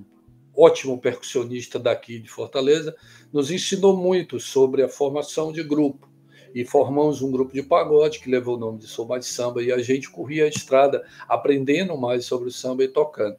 ótimo 0.55 0.99
percussionista 0.99 1.79
daqui 1.79 2.19
de 2.19 2.29
Fortaleza, 2.29 2.95
nos 3.31 3.51
ensinou 3.51 3.95
muito 3.95 4.39
sobre 4.39 4.83
a 4.83 4.89
formação 4.89 5.51
de 5.51 5.63
grupo. 5.63 6.09
E 6.53 6.65
formamos 6.65 7.21
um 7.21 7.31
grupo 7.31 7.53
de 7.53 7.63
pagode 7.63 8.19
que 8.19 8.29
levou 8.29 8.57
o 8.57 8.59
nome 8.59 8.79
de 8.79 8.87
Sou 8.87 9.05
Mais 9.05 9.25
Samba, 9.25 9.63
e 9.63 9.71
a 9.71 9.77
gente 9.77 10.09
corria 10.09 10.45
a 10.45 10.49
estrada 10.49 11.05
aprendendo 11.27 11.97
mais 11.97 12.25
sobre 12.25 12.49
o 12.49 12.51
samba 12.51 12.83
e 12.83 12.87
tocando. 12.89 13.37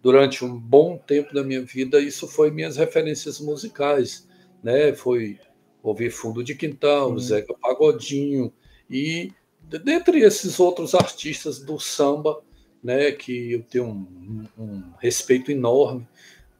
Durante 0.00 0.44
um 0.44 0.56
bom 0.56 0.96
tempo 0.96 1.34
da 1.34 1.42
minha 1.42 1.62
vida, 1.62 2.00
isso 2.00 2.28
foi 2.28 2.50
minhas 2.50 2.76
referências 2.76 3.40
musicais. 3.40 4.28
Né? 4.62 4.94
Foi 4.94 5.38
ouvir 5.82 6.10
Fundo 6.10 6.44
de 6.44 6.54
Quintal, 6.54 7.18
Zeca 7.18 7.54
Pagodinho 7.60 8.52
e 8.88 9.32
dentre 9.62 10.20
esses 10.20 10.58
outros 10.58 10.94
artistas 10.94 11.60
do 11.60 11.78
samba, 11.78 12.42
né, 12.82 13.12
que 13.12 13.52
eu 13.52 13.62
tenho 13.62 13.86
um, 13.86 14.46
um 14.58 14.82
respeito 14.98 15.52
enorme. 15.52 16.08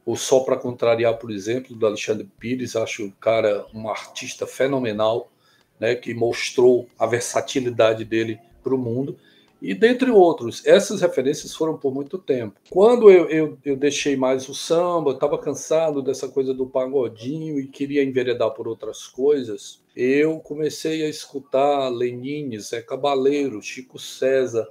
O 0.05 0.15
Só 0.15 0.39
para 0.41 0.57
Contrariar, 0.57 1.17
por 1.17 1.31
exemplo, 1.31 1.75
do 1.75 1.85
Alexandre 1.85 2.27
Pires, 2.39 2.75
acho 2.75 3.05
o 3.05 3.11
cara 3.11 3.65
um 3.73 3.87
artista 3.87 4.47
fenomenal, 4.47 5.31
né, 5.79 5.95
que 5.95 6.13
mostrou 6.13 6.87
a 6.97 7.05
versatilidade 7.05 8.03
dele 8.05 8.39
para 8.63 8.75
o 8.75 8.77
mundo 8.77 9.17
e 9.61 9.75
dentre 9.75 10.09
outros. 10.09 10.65
Essas 10.65 11.01
referências 11.01 11.53
foram 11.53 11.77
por 11.77 11.93
muito 11.93 12.17
tempo. 12.17 12.59
Quando 12.69 13.11
eu, 13.11 13.29
eu, 13.29 13.57
eu 13.63 13.77
deixei 13.77 14.15
mais 14.15 14.49
o 14.49 14.55
samba, 14.55 15.11
estava 15.11 15.37
cansado 15.37 16.01
dessa 16.01 16.27
coisa 16.27 16.53
do 16.53 16.65
pagodinho 16.65 17.59
e 17.59 17.67
queria 17.67 18.03
enveredar 18.03 18.51
por 18.51 18.67
outras 18.67 19.05
coisas, 19.05 19.81
eu 19.95 20.39
comecei 20.39 21.03
a 21.03 21.09
escutar 21.09 21.89
Lenine, 21.89 22.59
Zé 22.59 22.81
Cabaleiro, 22.81 23.61
Chico 23.61 23.99
César, 23.99 24.67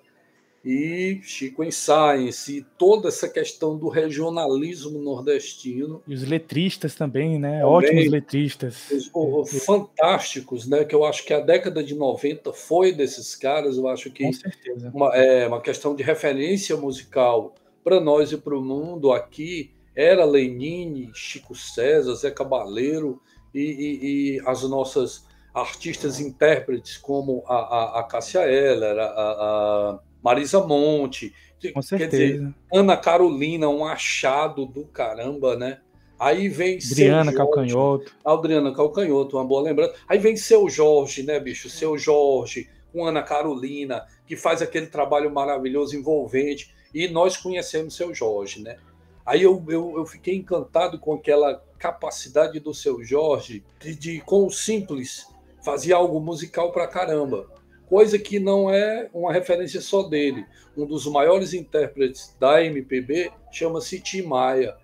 e 0.64 1.21
Chico 1.23 1.64
em 1.64 1.71
Science, 1.71 2.59
e 2.59 2.62
toda 2.76 3.09
essa 3.09 3.29
questão 3.29 3.79
do 3.79 3.88
regionalismo 3.88 4.99
nordestino. 4.99 6.02
E 6.07 6.14
os 6.14 6.23
letristas 6.23 6.95
também, 6.95 7.38
né? 7.38 7.61
Também, 7.61 7.64
Ótimos 7.64 8.11
letristas. 8.11 8.90
Os, 8.90 9.11
os, 9.14 9.64
fantásticos, 9.64 10.67
né? 10.67 10.85
Que 10.85 10.95
eu 10.95 11.05
acho 11.05 11.25
que 11.25 11.33
a 11.33 11.40
década 11.40 11.83
de 11.83 11.95
90 11.95 12.52
foi 12.52 12.93
desses 12.93 13.35
caras, 13.35 13.79
eu 13.79 13.88
acho 13.88 14.11
que 14.11 14.25
Com 14.25 14.33
certeza. 14.33 14.90
Uma, 14.95 15.17
é, 15.17 15.47
uma 15.47 15.62
questão 15.62 15.95
de 15.95 16.02
referência 16.02 16.76
musical 16.76 17.55
para 17.83 17.99
nós 17.99 18.31
e 18.31 18.37
para 18.37 18.57
o 18.57 18.62
mundo 18.62 19.12
aqui 19.12 19.71
era 19.97 20.25
Lenine, 20.25 21.11
Chico 21.14 21.55
César, 21.55 22.14
Zé 22.14 22.31
Cabaleiro 22.31 23.21
e, 23.55 23.61
e, 23.61 24.37
e 24.37 24.40
as 24.47 24.62
nossas 24.62 25.25
artistas 25.55 26.21
intérpretes 26.21 26.97
como 26.97 27.43
a, 27.47 27.55
a, 27.55 28.00
a 28.00 28.02
Cássia 28.05 28.40
Eller, 28.40 28.99
a, 28.99 29.05
a 29.07 30.00
Marisa 30.22 30.64
Monte, 30.66 31.32
Com 31.72 31.82
certeza. 31.82 32.16
Dizer, 32.16 32.54
Ana 32.72 32.96
Carolina, 32.96 33.68
um 33.68 33.84
achado 33.84 34.66
do 34.66 34.84
caramba, 34.84 35.56
né? 35.56 35.80
Aí 36.18 36.48
vem 36.48 36.76
Adriana 36.76 37.32
Calcanhoto. 37.32 38.14
Adriana 38.24 38.74
Calcanhoto, 38.74 39.36
uma 39.38 39.44
boa 39.44 39.62
lembrança. 39.62 39.94
Aí 40.06 40.18
vem 40.18 40.36
seu 40.36 40.68
Jorge, 40.68 41.22
né, 41.22 41.40
bicho? 41.40 41.70
Seu 41.70 41.96
Jorge, 41.96 42.68
com 42.92 43.06
Ana 43.06 43.22
Carolina, 43.22 44.06
que 44.26 44.36
faz 44.36 44.60
aquele 44.60 44.86
trabalho 44.86 45.32
maravilhoso, 45.32 45.96
envolvente. 45.96 46.74
E 46.92 47.08
nós 47.08 47.38
conhecemos 47.38 47.96
seu 47.96 48.14
Jorge, 48.14 48.60
né? 48.62 48.76
Aí 49.24 49.42
eu, 49.42 49.64
eu, 49.68 49.94
eu 49.96 50.04
fiquei 50.04 50.34
encantado 50.34 50.98
com 50.98 51.14
aquela 51.14 51.62
capacidade 51.78 52.60
do 52.60 52.74
seu 52.74 53.02
Jorge 53.02 53.64
de, 53.80 53.94
de 53.94 54.20
com 54.20 54.46
o 54.46 54.50
simples, 54.50 55.26
fazer 55.64 55.94
algo 55.94 56.20
musical 56.20 56.72
pra 56.72 56.86
caramba 56.86 57.48
coisa 57.90 58.16
que 58.20 58.38
não 58.38 58.70
é 58.70 59.11
uma 59.12 59.32
referência 59.32 59.80
só 59.80 60.04
dele. 60.04 60.47
Um 60.76 60.87
dos 60.87 61.06
maiores 61.06 61.52
intérpretes 61.52 62.37
da 62.38 62.64
MPB 62.64 63.32
chama-se 63.50 64.00
Tim 64.00 64.23
Maia. 64.23 64.76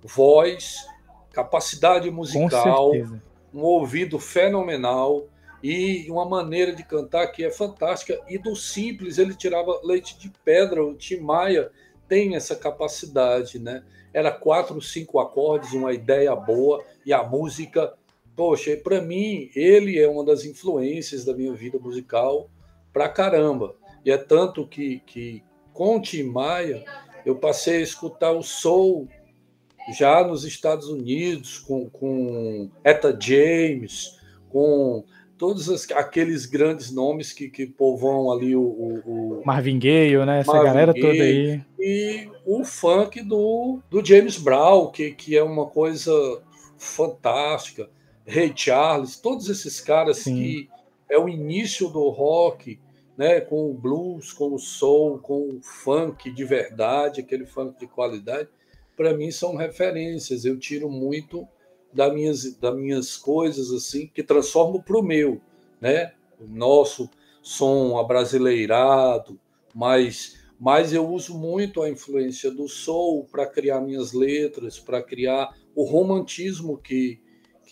Voz, 0.00 0.76
capacidade 1.32 2.08
musical, 2.08 2.92
um 3.52 3.60
ouvido 3.60 4.18
fenomenal 4.18 5.26
e 5.60 6.06
uma 6.08 6.24
maneira 6.24 6.72
de 6.72 6.84
cantar 6.84 7.26
que 7.26 7.44
é 7.44 7.50
fantástica. 7.50 8.20
E 8.28 8.38
do 8.38 8.54
simples 8.54 9.18
ele 9.18 9.34
tirava 9.34 9.80
leite 9.82 10.16
de 10.16 10.32
pedra. 10.44 10.84
O 10.84 10.94
Tim 10.94 11.18
Maia 11.18 11.68
tem 12.08 12.36
essa 12.36 12.54
capacidade, 12.54 13.58
né? 13.58 13.82
Era 14.14 14.30
quatro, 14.30 14.80
cinco 14.80 15.18
acordes, 15.18 15.72
uma 15.72 15.92
ideia 15.92 16.34
boa 16.36 16.84
e 17.04 17.12
a 17.12 17.24
música 17.24 17.92
Poxa, 18.36 18.76
para 18.76 19.00
mim, 19.00 19.50
ele 19.54 19.98
é 19.98 20.08
uma 20.08 20.24
das 20.24 20.44
influências 20.44 21.24
da 21.24 21.34
minha 21.34 21.52
vida 21.52 21.78
musical 21.78 22.50
pra 22.92 23.08
caramba. 23.08 23.74
E 24.04 24.10
é 24.10 24.16
tanto 24.16 24.66
que, 24.66 25.00
que 25.06 25.42
com 25.72 26.00
Tim 26.00 26.24
Maia 26.24 26.84
eu 27.24 27.36
passei 27.36 27.78
a 27.78 27.82
escutar 27.82 28.32
o 28.32 28.42
soul 28.42 29.08
já 29.96 30.26
nos 30.26 30.44
Estados 30.44 30.88
Unidos, 30.88 31.58
com, 31.58 31.88
com 31.90 32.70
Etta 32.84 33.16
James, 33.20 34.18
com 34.48 35.04
todos 35.36 35.68
as, 35.68 35.90
aqueles 35.90 36.46
grandes 36.46 36.92
nomes 36.92 37.32
que, 37.32 37.48
que 37.48 37.66
povoam 37.66 38.30
ali 38.30 38.54
o, 38.54 38.62
o, 38.62 39.40
o 39.40 39.42
Marvin 39.44 39.78
Gaye, 39.78 40.24
né? 40.24 40.40
Essa 40.40 40.52
Marvin 40.52 40.66
galera 40.66 40.92
Gaye, 40.92 41.02
toda 41.02 41.22
aí. 41.24 41.62
E 41.80 42.28
o 42.46 42.64
funk 42.64 43.22
do, 43.22 43.80
do 43.90 44.04
James 44.04 44.38
Brown, 44.38 44.90
que, 44.92 45.10
que 45.10 45.36
é 45.36 45.42
uma 45.42 45.66
coisa 45.66 46.12
fantástica. 46.78 47.90
Ray 48.26 48.52
Charles, 48.54 49.16
todos 49.16 49.48
esses 49.48 49.80
caras 49.80 50.18
Sim. 50.18 50.34
que 50.34 50.70
é 51.08 51.18
o 51.18 51.28
início 51.28 51.88
do 51.88 52.08
rock, 52.08 52.78
né, 53.16 53.40
com 53.40 53.70
o 53.70 53.74
blues, 53.74 54.32
com 54.32 54.54
o 54.54 54.58
soul, 54.58 55.18
com 55.18 55.48
o 55.48 55.60
funk 55.60 56.30
de 56.30 56.44
verdade, 56.44 57.20
aquele 57.20 57.44
funk 57.44 57.78
de 57.78 57.86
qualidade, 57.86 58.48
para 58.96 59.14
mim 59.14 59.30
são 59.30 59.56
referências. 59.56 60.44
Eu 60.44 60.58
tiro 60.58 60.88
muito 60.88 61.46
das 61.92 62.12
minhas, 62.12 62.54
das 62.56 62.74
minhas 62.74 63.16
coisas 63.16 63.70
assim, 63.70 64.06
que 64.06 64.22
transformo 64.22 64.82
para 64.82 64.98
o 64.98 65.02
meu, 65.02 65.40
né? 65.80 66.12
O 66.40 66.46
nosso 66.46 67.10
som 67.42 67.98
abrasileirado, 67.98 69.38
mas 69.74 70.40
mas 70.64 70.92
eu 70.92 71.04
uso 71.08 71.36
muito 71.36 71.82
a 71.82 71.90
influência 71.90 72.48
do 72.48 72.68
soul 72.68 73.24
para 73.24 73.44
criar 73.48 73.80
minhas 73.80 74.12
letras, 74.12 74.78
para 74.78 75.02
criar 75.02 75.52
o 75.74 75.82
romantismo 75.82 76.78
que 76.78 77.20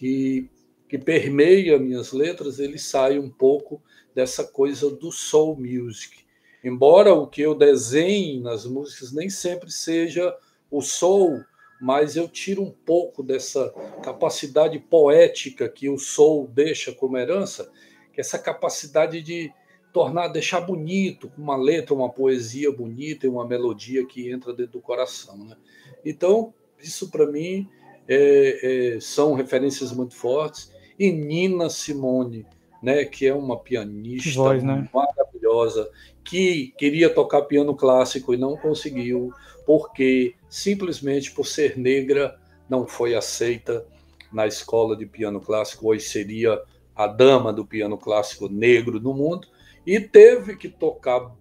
que, 0.01 0.49
que 0.89 0.97
permeia 0.97 1.79
minhas 1.79 2.11
letras, 2.11 2.59
ele 2.59 2.79
sai 2.79 3.19
um 3.19 3.29
pouco 3.29 3.83
dessa 4.15 4.43
coisa 4.43 4.91
do 4.91 5.13
soul 5.13 5.55
music. 5.61 6.25
Embora 6.65 7.13
o 7.13 7.27
que 7.27 7.43
eu 7.43 7.55
desenhe 7.55 8.41
nas 8.41 8.65
músicas 8.65 9.13
nem 9.13 9.29
sempre 9.29 9.71
seja 9.71 10.35
o 10.71 10.81
soul, 10.81 11.45
mas 11.83 12.17
eu 12.17 12.27
tiro 12.27 12.63
um 12.63 12.71
pouco 12.71 13.23
dessa 13.23 13.69
capacidade 14.03 14.79
poética 14.79 15.69
que 15.69 15.91
o 15.91 15.99
soul 15.99 16.49
deixa 16.49 16.93
como 16.93 17.19
herança, 17.19 17.71
que 18.11 18.21
é 18.21 18.23
essa 18.23 18.39
capacidade 18.39 19.21
de 19.21 19.53
tornar, 19.93 20.29
deixar 20.29 20.63
bonito, 20.63 21.29
com 21.29 21.43
uma 21.43 21.59
letra, 21.59 21.95
uma 21.95 22.09
poesia 22.09 22.73
bonita 22.73 23.27
e 23.27 23.29
uma 23.29 23.47
melodia 23.47 24.07
que 24.07 24.31
entra 24.33 24.55
dentro 24.55 24.73
do 24.73 24.81
coração. 24.81 25.37
Né? 25.45 25.59
Então, 26.03 26.55
isso 26.83 27.11
para 27.11 27.27
mim 27.27 27.69
é, 28.13 28.97
é, 28.97 29.01
são 29.01 29.35
referências 29.35 29.93
muito 29.93 30.17
fortes. 30.17 30.73
E 30.99 31.13
Nina 31.13 31.71
Simone, 31.71 32.45
né, 32.83 33.05
que 33.05 33.25
é 33.25 33.33
uma 33.33 33.57
pianista 33.57 34.43
voz, 34.43 34.65
né? 34.65 34.89
maravilhosa, 34.93 35.89
que 36.25 36.75
queria 36.77 37.09
tocar 37.09 37.43
piano 37.43 37.75
clássico 37.77 38.35
e 38.35 38.37
não 38.37 38.57
conseguiu, 38.57 39.33
porque 39.65 40.35
simplesmente 40.49 41.31
por 41.31 41.47
ser 41.47 41.79
negra 41.79 42.37
não 42.69 42.85
foi 42.87 43.15
aceita 43.15 43.87
na 44.33 44.47
escola 44.47 44.97
de 44.97 45.07
piano 45.07 45.41
clássico, 45.41 45.89
hoje 45.89 46.05
seria 46.05 46.61
a 46.95 47.07
dama 47.07 47.53
do 47.53 47.65
piano 47.65 47.97
clássico 47.97 48.49
negro 48.49 49.01
no 49.01 49.15
mundo, 49.15 49.47
e 49.87 50.01
teve 50.01 50.57
que 50.57 50.69
tocar 50.69 51.35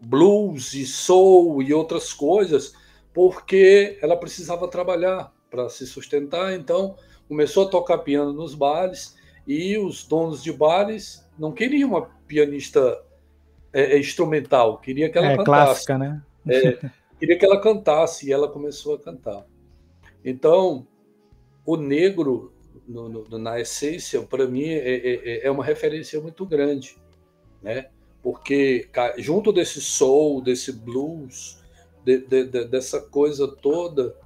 blues 0.00 0.74
e 0.74 0.84
soul 0.84 1.62
e 1.62 1.72
outras 1.72 2.12
coisas, 2.12 2.74
porque 3.14 3.98
ela 4.02 4.16
precisava 4.16 4.68
trabalhar 4.68 5.35
para 5.56 5.70
se 5.70 5.86
sustentar, 5.86 6.52
então 6.52 6.96
começou 7.26 7.66
a 7.66 7.70
tocar 7.70 7.98
piano 7.98 8.32
nos 8.32 8.54
bares 8.54 9.16
e 9.46 9.78
os 9.78 10.06
donos 10.06 10.42
de 10.42 10.52
bares 10.52 11.26
não 11.38 11.50
queriam 11.50 11.88
uma 11.88 12.02
pianista 12.26 13.02
é, 13.72 13.94
é 13.94 13.98
instrumental, 13.98 14.78
queria 14.78 15.10
que 15.10 15.16
ela 15.16 15.28
é, 15.28 15.36
cantasse. 15.36 15.86
clássica, 15.86 15.98
né? 15.98 16.22
É, 16.46 16.90
queria 17.18 17.38
que 17.38 17.44
ela 17.44 17.60
cantasse 17.60 18.28
e 18.28 18.32
ela 18.32 18.48
começou 18.48 18.94
a 18.94 18.98
cantar. 18.98 19.46
Então, 20.22 20.86
o 21.64 21.76
negro, 21.76 22.52
no, 22.86 23.08
no, 23.08 23.38
na 23.38 23.58
essência, 23.58 24.20
para 24.22 24.46
mim, 24.46 24.64
é, 24.64 24.76
é, 24.76 25.14
é, 25.14 25.46
é, 25.46 25.50
uma 25.50 25.64
referência 25.64 26.20
muito 26.20 26.44
grande, 26.44 26.96
né? 27.62 27.88
Porque 28.22 28.88
junto 29.18 29.52
desse 29.52 29.80
soul, 29.80 30.42
desse 30.42 30.72
blues, 30.72 31.62
de, 32.04 32.18
de, 32.18 32.44
de, 32.44 32.64
dessa 32.66 33.00
coisa 33.00 33.48
toda, 33.48 34.16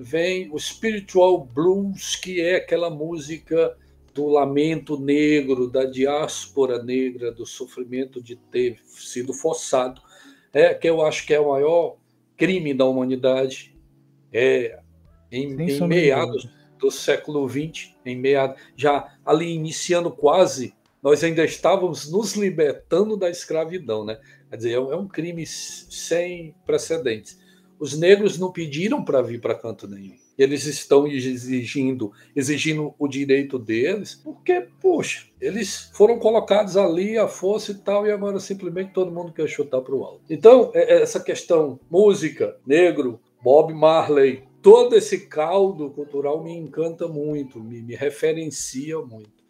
vem 0.00 0.50
o 0.52 0.58
spiritual 0.58 1.44
blues, 1.44 2.16
que 2.16 2.40
é 2.40 2.56
aquela 2.56 2.88
música 2.88 3.76
do 4.14 4.26
lamento 4.26 4.98
negro, 4.98 5.70
da 5.70 5.84
diáspora 5.84 6.82
negra, 6.82 7.30
do 7.30 7.46
sofrimento 7.46 8.22
de 8.22 8.36
ter 8.36 8.78
sido 8.84 9.32
forçado, 9.32 10.00
é 10.52 10.74
que 10.74 10.88
eu 10.88 11.02
acho 11.02 11.26
que 11.26 11.34
é 11.34 11.38
o 11.38 11.50
maior 11.50 11.96
crime 12.36 12.74
da 12.74 12.84
humanidade, 12.86 13.76
é 14.32 14.80
em, 15.30 15.52
em 15.60 15.86
meados 15.86 16.48
do 16.78 16.90
século 16.90 17.48
XX, 17.48 17.94
em 18.04 18.16
meados, 18.16 18.60
já 18.74 19.16
ali 19.24 19.52
iniciando 19.52 20.10
quase, 20.10 20.74
nós 21.02 21.22
ainda 21.22 21.44
estávamos 21.44 22.10
nos 22.10 22.34
libertando 22.34 23.16
da 23.16 23.30
escravidão, 23.30 24.04
né? 24.04 24.18
Quer 24.48 24.56
dizer, 24.56 24.72
é 24.72 24.80
um 24.80 25.06
é 25.06 25.08
crime 25.08 25.46
sem 25.46 26.54
precedentes. 26.66 27.38
Os 27.80 27.98
negros 27.98 28.38
não 28.38 28.52
pediram 28.52 29.02
para 29.02 29.22
vir 29.22 29.40
para 29.40 29.54
canto 29.54 29.88
nenhum. 29.88 30.14
eles 30.36 30.66
estão 30.66 31.06
exigindo, 31.06 32.12
exigindo 32.36 32.94
o 32.98 33.08
direito 33.08 33.58
deles, 33.58 34.14
porque, 34.14 34.66
poxa, 34.82 35.26
eles 35.40 35.90
foram 35.94 36.18
colocados 36.18 36.76
ali 36.76 37.16
à 37.16 37.26
força 37.26 37.72
e 37.72 37.76
tal, 37.76 38.06
e 38.06 38.12
agora 38.12 38.38
simplesmente 38.38 38.92
todo 38.92 39.10
mundo 39.10 39.32
quer 39.32 39.48
chutar 39.48 39.80
para 39.80 39.94
o 39.94 40.04
alto. 40.04 40.20
Então, 40.28 40.70
é, 40.74 40.98
é 40.98 41.02
essa 41.02 41.20
questão 41.20 41.80
música, 41.90 42.54
negro, 42.66 43.18
Bob 43.42 43.72
Marley, 43.72 44.42
todo 44.60 44.94
esse 44.94 45.26
caldo 45.26 45.88
cultural 45.90 46.44
me 46.44 46.52
encanta 46.52 47.08
muito, 47.08 47.60
me, 47.60 47.80
me 47.80 47.94
referencia 47.94 48.98
muito. 48.98 49.40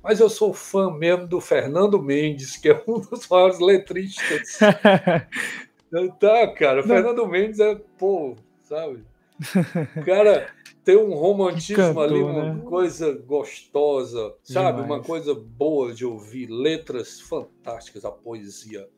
Mas 0.00 0.20
eu 0.20 0.30
sou 0.30 0.54
fã 0.54 0.90
mesmo 0.90 1.26
do 1.26 1.40
Fernando 1.40 2.00
Mendes, 2.00 2.56
que 2.56 2.68
é 2.70 2.82
um 2.86 3.00
dos 3.00 3.26
maiores 3.28 3.58
letristas. 3.58 4.60
tá, 6.18 6.46
cara, 6.48 6.80
Não. 6.82 6.88
Fernando 6.88 7.26
Mendes 7.26 7.60
é, 7.60 7.74
pô, 7.98 8.36
sabe? 8.62 9.04
Cara, 10.04 10.52
tem 10.84 10.96
um 10.96 11.14
romantismo 11.14 11.76
Cantou, 11.76 12.02
ali, 12.02 12.22
uma 12.22 12.54
né? 12.54 12.62
coisa 12.64 13.12
gostosa, 13.12 14.34
sabe? 14.42 14.82
Demais. 14.82 14.86
Uma 14.86 15.02
coisa 15.02 15.34
boa 15.34 15.94
de 15.94 16.04
ouvir, 16.04 16.46
letras 16.46 17.20
fantásticas, 17.20 18.04
a 18.04 18.12
poesia, 18.12 18.88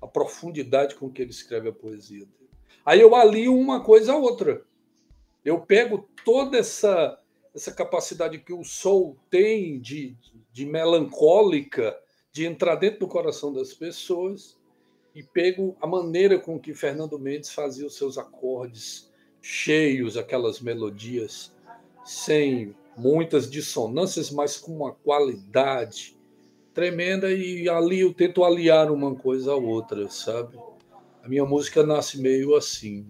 a 0.00 0.06
profundidade 0.06 0.94
com 0.94 1.10
que 1.10 1.20
ele 1.20 1.30
escreve 1.30 1.68
a 1.68 1.72
poesia 1.72 2.20
dele. 2.20 2.50
Aí 2.84 3.00
eu 3.00 3.14
alio 3.14 3.54
uma 3.54 3.82
coisa 3.82 4.12
a 4.12 4.16
outra. 4.16 4.62
Eu 5.44 5.60
pego 5.60 6.08
toda 6.24 6.58
essa 6.58 7.18
essa 7.54 7.72
capacidade 7.72 8.38
que 8.38 8.52
o 8.52 8.62
soul 8.62 9.16
tem 9.28 9.80
de, 9.80 10.16
de 10.52 10.64
melancólica, 10.64 11.98
de 12.32 12.46
entrar 12.46 12.76
dentro 12.76 13.00
do 13.00 13.08
coração 13.08 13.52
das 13.52 13.74
pessoas, 13.74 14.56
e 15.20 15.22
pego 15.22 15.76
a 15.82 15.86
maneira 15.86 16.38
com 16.38 16.58
que 16.58 16.72
Fernando 16.72 17.18
Mendes 17.18 17.50
fazia 17.50 17.86
os 17.86 17.94
seus 17.94 18.16
acordes, 18.16 19.10
cheios, 19.42 20.16
aquelas 20.16 20.60
melodias 20.60 21.54
sem 22.02 22.74
muitas 22.96 23.50
dissonâncias, 23.50 24.30
mas 24.30 24.56
com 24.56 24.72
uma 24.72 24.92
qualidade 24.92 26.16
tremenda 26.72 27.30
e 27.30 27.68
ali 27.68 28.00
eu 28.00 28.14
tento 28.14 28.42
aliar 28.42 28.90
uma 28.90 29.14
coisa 29.14 29.52
à 29.52 29.56
outra, 29.56 30.08
sabe? 30.08 30.56
A 31.22 31.28
minha 31.28 31.44
música 31.44 31.84
nasce 31.84 32.18
meio 32.18 32.56
assim. 32.56 33.04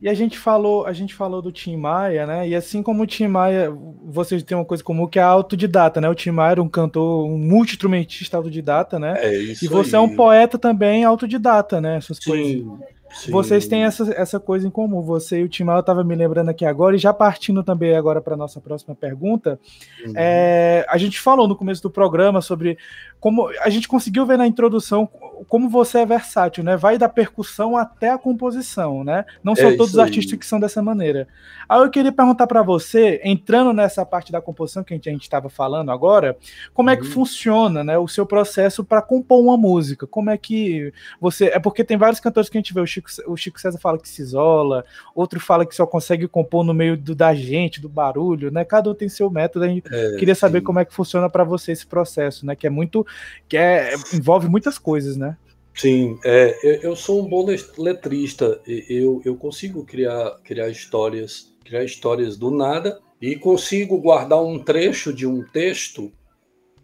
E 0.00 0.08
a 0.08 0.14
gente 0.14 0.38
falou, 0.38 0.86
a 0.86 0.92
gente 0.94 1.14
falou 1.14 1.42
do 1.42 1.52
Tim 1.52 1.76
Maia, 1.76 2.26
né? 2.26 2.48
E 2.48 2.54
assim 2.54 2.82
como 2.82 3.02
o 3.02 3.06
Tim 3.06 3.26
Maia, 3.26 3.70
vocês 4.02 4.42
têm 4.42 4.56
uma 4.56 4.64
coisa 4.64 4.82
comum 4.82 5.06
que 5.06 5.18
é 5.18 5.22
autodidata, 5.22 6.00
né? 6.00 6.08
O 6.08 6.14
Tim 6.14 6.30
Maia 6.30 6.52
era 6.52 6.62
um 6.62 6.68
cantor, 6.68 7.26
um 7.26 7.36
multi-instrumentista 7.36 8.38
autodidata, 8.38 8.98
né? 8.98 9.14
É 9.18 9.36
isso 9.36 9.64
E 9.64 9.68
você 9.68 9.96
aí. 9.96 10.02
é 10.02 10.04
um 10.04 10.16
poeta 10.16 10.58
também 10.58 11.04
autodidata, 11.04 11.82
né? 11.82 11.98
Essas 11.98 12.16
Sim. 12.16 12.30
coisas. 12.30 12.99
Sim. 13.12 13.32
Vocês 13.32 13.66
têm 13.66 13.84
essa, 13.84 14.12
essa 14.12 14.38
coisa 14.38 14.66
em 14.66 14.70
comum. 14.70 15.02
Você 15.02 15.40
e 15.40 15.44
o 15.44 15.48
Timão, 15.48 15.74
eu 15.76 15.80
estava 15.80 16.04
me 16.04 16.14
lembrando 16.14 16.48
aqui 16.48 16.64
agora, 16.64 16.94
e 16.94 16.98
já 16.98 17.12
partindo 17.12 17.62
também 17.62 17.96
agora 17.96 18.20
para 18.20 18.34
a 18.34 18.36
nossa 18.36 18.60
próxima 18.60 18.94
pergunta, 18.94 19.58
uhum. 20.06 20.12
é, 20.16 20.86
a 20.88 20.96
gente 20.96 21.20
falou 21.20 21.48
no 21.48 21.56
começo 21.56 21.82
do 21.82 21.90
programa 21.90 22.40
sobre 22.40 22.78
como 23.18 23.48
a 23.60 23.68
gente 23.68 23.86
conseguiu 23.86 24.24
ver 24.24 24.38
na 24.38 24.46
introdução 24.46 25.08
como 25.48 25.68
você 25.68 25.98
é 25.98 26.06
versátil, 26.06 26.62
né? 26.64 26.76
Vai 26.76 26.98
da 26.98 27.08
percussão 27.08 27.76
até 27.76 28.10
a 28.10 28.18
composição, 28.18 29.04
né? 29.04 29.24
Não 29.42 29.54
são 29.54 29.70
é 29.70 29.76
todos 29.76 29.94
os 29.94 29.98
artistas 29.98 30.38
que 30.38 30.46
são 30.46 30.60
dessa 30.60 30.82
maneira. 30.82 31.28
Aí 31.68 31.80
eu 31.80 31.90
queria 31.90 32.12
perguntar 32.12 32.46
para 32.46 32.62
você, 32.62 33.20
entrando 33.24 33.72
nessa 33.72 34.04
parte 34.04 34.32
da 34.32 34.40
composição 34.40 34.82
que 34.82 34.94
a 34.94 34.96
gente 34.96 35.22
estava 35.22 35.48
falando 35.48 35.90
agora, 35.90 36.36
como 36.74 36.90
é 36.90 36.96
que 36.96 37.04
uhum. 37.04 37.10
funciona, 37.10 37.84
né, 37.84 37.98
o 37.98 38.08
seu 38.08 38.26
processo 38.26 38.84
para 38.84 39.02
compor 39.02 39.40
uma 39.40 39.56
música? 39.56 40.06
Como 40.06 40.30
é 40.30 40.36
que 40.36 40.92
você 41.20 41.46
é 41.46 41.58
porque 41.58 41.84
tem 41.84 41.96
vários 41.96 42.20
cantores 42.20 42.48
que 42.48 42.58
a 42.58 42.60
gente 42.60 42.74
vê, 42.74 42.80
o 42.80 42.86
Chico, 42.86 42.99
o 43.26 43.36
Chico 43.36 43.60
César 43.60 43.78
fala 43.78 43.98
que 43.98 44.08
se 44.08 44.22
isola, 44.22 44.84
outro 45.14 45.40
fala 45.40 45.66
que 45.66 45.74
só 45.74 45.86
consegue 45.86 46.26
compor 46.28 46.64
no 46.64 46.74
meio 46.74 46.96
do, 46.96 47.14
da 47.14 47.34
gente, 47.34 47.80
do 47.80 47.88
barulho, 47.88 48.50
né? 48.50 48.64
Cada 48.64 48.90
um 48.90 48.94
tem 48.94 49.08
seu 49.08 49.30
método. 49.30 49.64
A 49.64 49.68
gente 49.68 49.84
é, 49.92 50.16
queria 50.16 50.34
saber 50.34 50.58
sim. 50.58 50.64
como 50.64 50.78
é 50.78 50.84
que 50.84 50.94
funciona 50.94 51.28
para 51.28 51.44
você 51.44 51.72
esse 51.72 51.86
processo, 51.86 52.44
né? 52.46 52.54
Que 52.54 52.66
é 52.66 52.70
muito 52.70 53.06
que 53.48 53.56
é, 53.56 53.94
envolve 54.12 54.48
muitas 54.48 54.78
coisas, 54.78 55.16
né? 55.16 55.36
Sim, 55.74 56.18
é, 56.24 56.80
eu, 56.82 56.94
sou 56.94 57.24
um 57.24 57.28
bom 57.28 57.46
letrista. 57.78 58.60
Eu, 58.66 59.22
eu 59.24 59.36
consigo 59.36 59.84
criar, 59.84 60.36
criar 60.44 60.68
histórias, 60.68 61.54
criar 61.64 61.84
histórias 61.84 62.36
do 62.36 62.50
nada 62.50 63.00
e 63.20 63.36
consigo 63.36 63.98
guardar 63.98 64.42
um 64.42 64.58
trecho 64.58 65.12
de 65.12 65.26
um 65.26 65.42
texto 65.42 66.12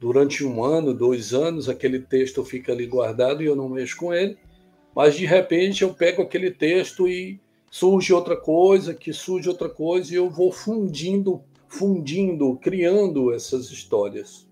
durante 0.01 0.45
um 0.45 0.65
ano, 0.65 0.95
dois 0.95 1.35
anos. 1.35 1.69
Aquele 1.69 1.99
texto 1.99 2.45
fica 2.45 2.73
ali 2.73 2.87
guardado 2.87 3.43
e 3.43 3.47
eu 3.47 3.57
não 3.57 3.69
mexo 3.69 3.97
com 3.97 4.15
ele. 4.15 4.39
Mas 4.97 5.15
de 5.15 5.27
repente 5.27 5.83
eu 5.83 5.93
pego 5.93 6.23
aquele 6.23 6.51
texto 6.51 7.07
e 7.07 7.39
surge 7.71 8.15
outra 8.15 8.35
coisa, 8.35 8.95
que 8.95 9.13
surge 9.13 9.47
outra 9.47 9.69
coisa 9.69 10.11
e 10.11 10.17
eu 10.17 10.31
vou 10.31 10.51
fundindo, 10.51 11.43
fundindo, 11.69 12.57
criando 12.57 13.31
essas 13.31 13.71
histórias. 13.71 14.49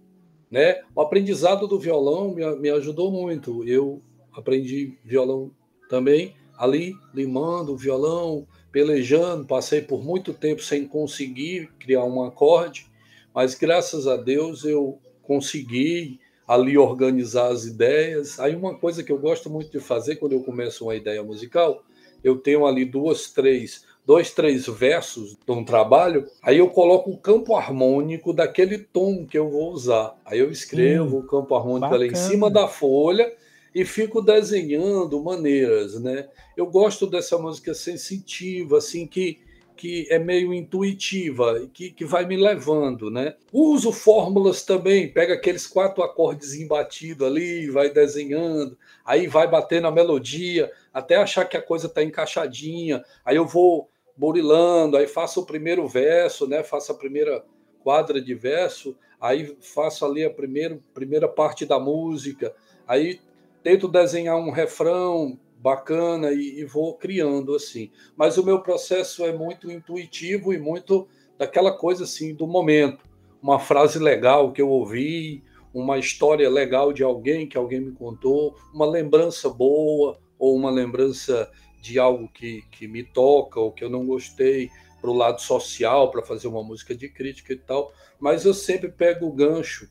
Né? 0.50 0.82
O 0.94 1.00
aprendizado 1.00 1.66
do 1.66 1.80
violão 1.80 2.34
me, 2.34 2.44
me 2.56 2.68
ajudou 2.68 3.10
muito. 3.10 3.66
Eu 3.66 4.02
aprendi 4.34 4.98
violão 5.02 5.50
também 5.88 6.34
ali, 6.58 6.94
limando 7.14 7.72
o 7.72 7.78
violão, 7.78 8.46
pelejando. 8.70 9.46
Passei 9.46 9.80
por 9.80 10.04
muito 10.04 10.34
tempo 10.34 10.62
sem 10.62 10.86
conseguir 10.86 11.70
criar 11.78 12.04
um 12.04 12.22
acorde, 12.22 12.86
mas 13.34 13.54
graças 13.54 14.06
a 14.06 14.18
Deus 14.18 14.62
eu 14.62 14.98
consegui 15.22 16.20
ali 16.46 16.76
organizar 16.76 17.48
as 17.48 17.64
ideias. 17.64 18.38
Aí 18.38 18.54
uma 18.54 18.74
coisa 18.74 19.02
que 19.02 19.12
eu 19.12 19.18
gosto 19.18 19.48
muito 19.50 19.70
de 19.70 19.80
fazer 19.80 20.16
quando 20.16 20.32
eu 20.32 20.40
começo 20.40 20.84
uma 20.84 20.94
ideia 20.94 21.22
musical, 21.22 21.82
eu 22.22 22.36
tenho 22.36 22.66
ali 22.66 22.84
duas, 22.84 23.30
três 23.30 23.84
dois, 24.06 24.30
três 24.30 24.66
versos 24.66 25.36
de 25.46 25.52
um 25.52 25.64
trabalho, 25.64 26.26
aí 26.42 26.58
eu 26.58 26.68
coloco 26.68 27.10
o 27.10 27.16
campo 27.16 27.56
harmônico 27.56 28.32
daquele 28.32 28.78
tom 28.78 29.26
que 29.26 29.38
eu 29.38 29.50
vou 29.50 29.72
usar. 29.72 30.14
Aí 30.24 30.38
eu 30.38 30.50
escrevo 30.50 31.16
hum, 31.16 31.20
o 31.20 31.26
campo 31.26 31.54
harmônico 31.54 31.80
bacana. 31.88 32.04
ali 32.04 32.12
em 32.12 32.16
cima 32.16 32.50
da 32.50 32.68
folha 32.68 33.32
e 33.74 33.84
fico 33.84 34.20
desenhando 34.20 35.22
maneiras, 35.22 35.98
né? 36.00 36.28
Eu 36.56 36.66
gosto 36.66 37.06
dessa 37.06 37.38
música 37.38 37.74
sensitiva, 37.74 38.78
assim, 38.78 39.06
que, 39.06 39.38
que 39.76 40.06
é 40.10 40.18
meio 40.18 40.54
intuitiva, 40.54 41.68
que, 41.72 41.90
que 41.90 42.04
vai 42.04 42.24
me 42.24 42.36
levando, 42.36 43.10
né? 43.10 43.34
Uso 43.52 43.92
fórmulas 43.92 44.62
também, 44.62 45.12
pega 45.12 45.34
aqueles 45.34 45.66
quatro 45.66 46.02
acordes 46.02 46.54
embatidos 46.54 47.26
ali, 47.26 47.68
vai 47.70 47.90
desenhando, 47.90 48.78
aí 49.04 49.26
vai 49.26 49.48
batendo 49.48 49.86
a 49.88 49.92
melodia, 49.92 50.70
até 50.92 51.16
achar 51.16 51.44
que 51.44 51.56
a 51.56 51.62
coisa 51.62 51.86
está 51.86 52.02
encaixadinha, 52.02 53.04
aí 53.24 53.36
eu 53.36 53.46
vou 53.46 53.90
burilando, 54.16 54.96
aí 54.96 55.06
faço 55.06 55.40
o 55.40 55.46
primeiro 55.46 55.86
verso, 55.88 56.46
né? 56.46 56.62
Faço 56.62 56.92
a 56.92 56.96
primeira 56.96 57.44
quadra 57.82 58.20
de 58.20 58.34
verso, 58.34 58.96
aí 59.20 59.56
faço 59.60 60.06
ali 60.06 60.24
a 60.24 60.30
primeira, 60.30 60.78
primeira 60.94 61.28
parte 61.28 61.66
da 61.66 61.78
música, 61.80 62.54
aí 62.86 63.20
tento 63.62 63.88
desenhar 63.88 64.36
um 64.36 64.50
refrão 64.50 65.38
bacana 65.64 66.30
e, 66.30 66.60
e 66.60 66.64
vou 66.66 66.94
criando 66.94 67.54
assim. 67.54 67.90
Mas 68.14 68.36
o 68.36 68.44
meu 68.44 68.60
processo 68.60 69.24
é 69.24 69.32
muito 69.32 69.70
intuitivo 69.70 70.52
e 70.52 70.58
muito 70.58 71.08
daquela 71.38 71.72
coisa 71.72 72.04
assim 72.04 72.34
do 72.34 72.46
momento. 72.46 73.02
Uma 73.42 73.58
frase 73.58 73.98
legal 73.98 74.52
que 74.52 74.60
eu 74.60 74.68
ouvi, 74.68 75.42
uma 75.72 75.98
história 75.98 76.50
legal 76.50 76.92
de 76.92 77.02
alguém 77.02 77.48
que 77.48 77.56
alguém 77.56 77.80
me 77.80 77.92
contou, 77.92 78.54
uma 78.74 78.84
lembrança 78.84 79.48
boa 79.48 80.18
ou 80.38 80.54
uma 80.54 80.70
lembrança 80.70 81.50
de 81.80 81.98
algo 81.98 82.28
que, 82.28 82.62
que 82.70 82.86
me 82.86 83.02
toca 83.02 83.58
ou 83.58 83.72
que 83.72 83.82
eu 83.82 83.88
não 83.88 84.04
gostei 84.04 84.68
para 85.00 85.10
o 85.10 85.16
lado 85.16 85.40
social, 85.40 86.10
para 86.10 86.22
fazer 86.22 86.46
uma 86.46 86.62
música 86.62 86.94
de 86.94 87.08
crítica 87.08 87.54
e 87.54 87.58
tal, 87.58 87.90
mas 88.20 88.44
eu 88.44 88.52
sempre 88.52 88.90
pego 88.90 89.26
o 89.26 89.32
gancho 89.32 89.88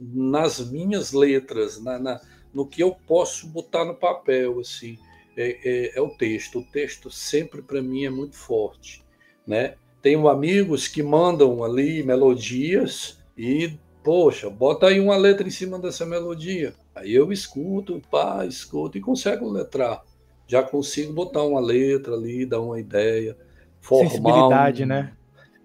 nas 0.00 0.70
minhas 0.70 1.12
letras, 1.12 1.80
na, 1.80 1.98
na 2.00 2.20
no 2.54 2.66
que 2.66 2.82
eu 2.82 2.94
posso 3.06 3.46
botar 3.48 3.84
no 3.84 3.94
papel, 3.94 4.60
assim, 4.60 4.98
é, 5.36 5.58
é, 5.64 5.98
é 5.98 6.00
o 6.00 6.10
texto. 6.10 6.60
O 6.60 6.64
texto 6.64 7.10
sempre 7.10 7.60
para 7.60 7.82
mim 7.82 8.04
é 8.04 8.10
muito 8.10 8.36
forte, 8.36 9.04
né? 9.46 9.74
Tenho 10.00 10.28
amigos 10.28 10.86
que 10.86 11.02
mandam 11.02 11.64
ali 11.64 12.02
melodias 12.02 13.18
e, 13.36 13.78
poxa, 14.02 14.48
bota 14.50 14.86
aí 14.86 15.00
uma 15.00 15.16
letra 15.16 15.46
em 15.46 15.50
cima 15.50 15.78
dessa 15.78 16.04
melodia. 16.04 16.74
Aí 16.94 17.12
eu 17.12 17.32
escuto, 17.32 18.00
pá, 18.10 18.46
escuto 18.46 18.98
e 18.98 19.00
consigo 19.00 19.50
letrar 19.50 20.04
já 20.46 20.62
consigo 20.62 21.12
botar 21.12 21.42
uma 21.42 21.60
letra 21.60 22.14
ali, 22.14 22.46
dar 22.46 22.60
uma 22.60 22.78
ideia, 22.78 23.36
formar. 23.80 24.10
Sensibilidade, 24.10 24.86
né? 24.86 25.12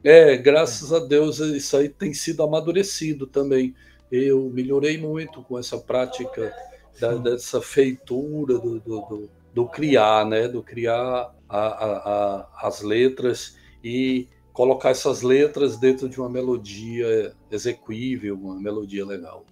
É, 0.04 0.38
graças 0.38 0.93
a 0.93 0.99
Deus 0.99 1.39
isso 1.39 1.75
aí 1.75 1.89
tem 1.89 2.13
sido 2.13 2.41
amadurecido 2.43 3.28
também. 3.28 3.75
Eu 4.12 4.49
melhorei 4.49 4.97
muito 4.97 5.43
com 5.43 5.60
essa 5.60 5.78
prática 5.78 6.54
da, 6.99 7.15
dessa 7.15 7.62
feitura 7.62 8.59
do, 8.59 8.79
do, 8.79 9.01
do, 9.01 9.29
do, 9.53 9.67
criar, 9.67 10.25
né? 10.25 10.47
Do 10.47 10.62
criar 10.62 11.33
a, 11.47 11.57
a, 11.57 11.97
a, 11.97 12.67
as 12.67 12.81
letras 12.81 13.57
e 13.83 14.27
colocar 14.53 14.89
essas 14.89 15.21
letras 15.21 15.77
dentro 15.77 16.09
de 16.09 16.19
uma 16.19 16.29
melodia 16.29 17.33
execuível, 17.49 18.35
uma 18.35 18.59
melodia 18.59 19.05
legal. 19.05 19.45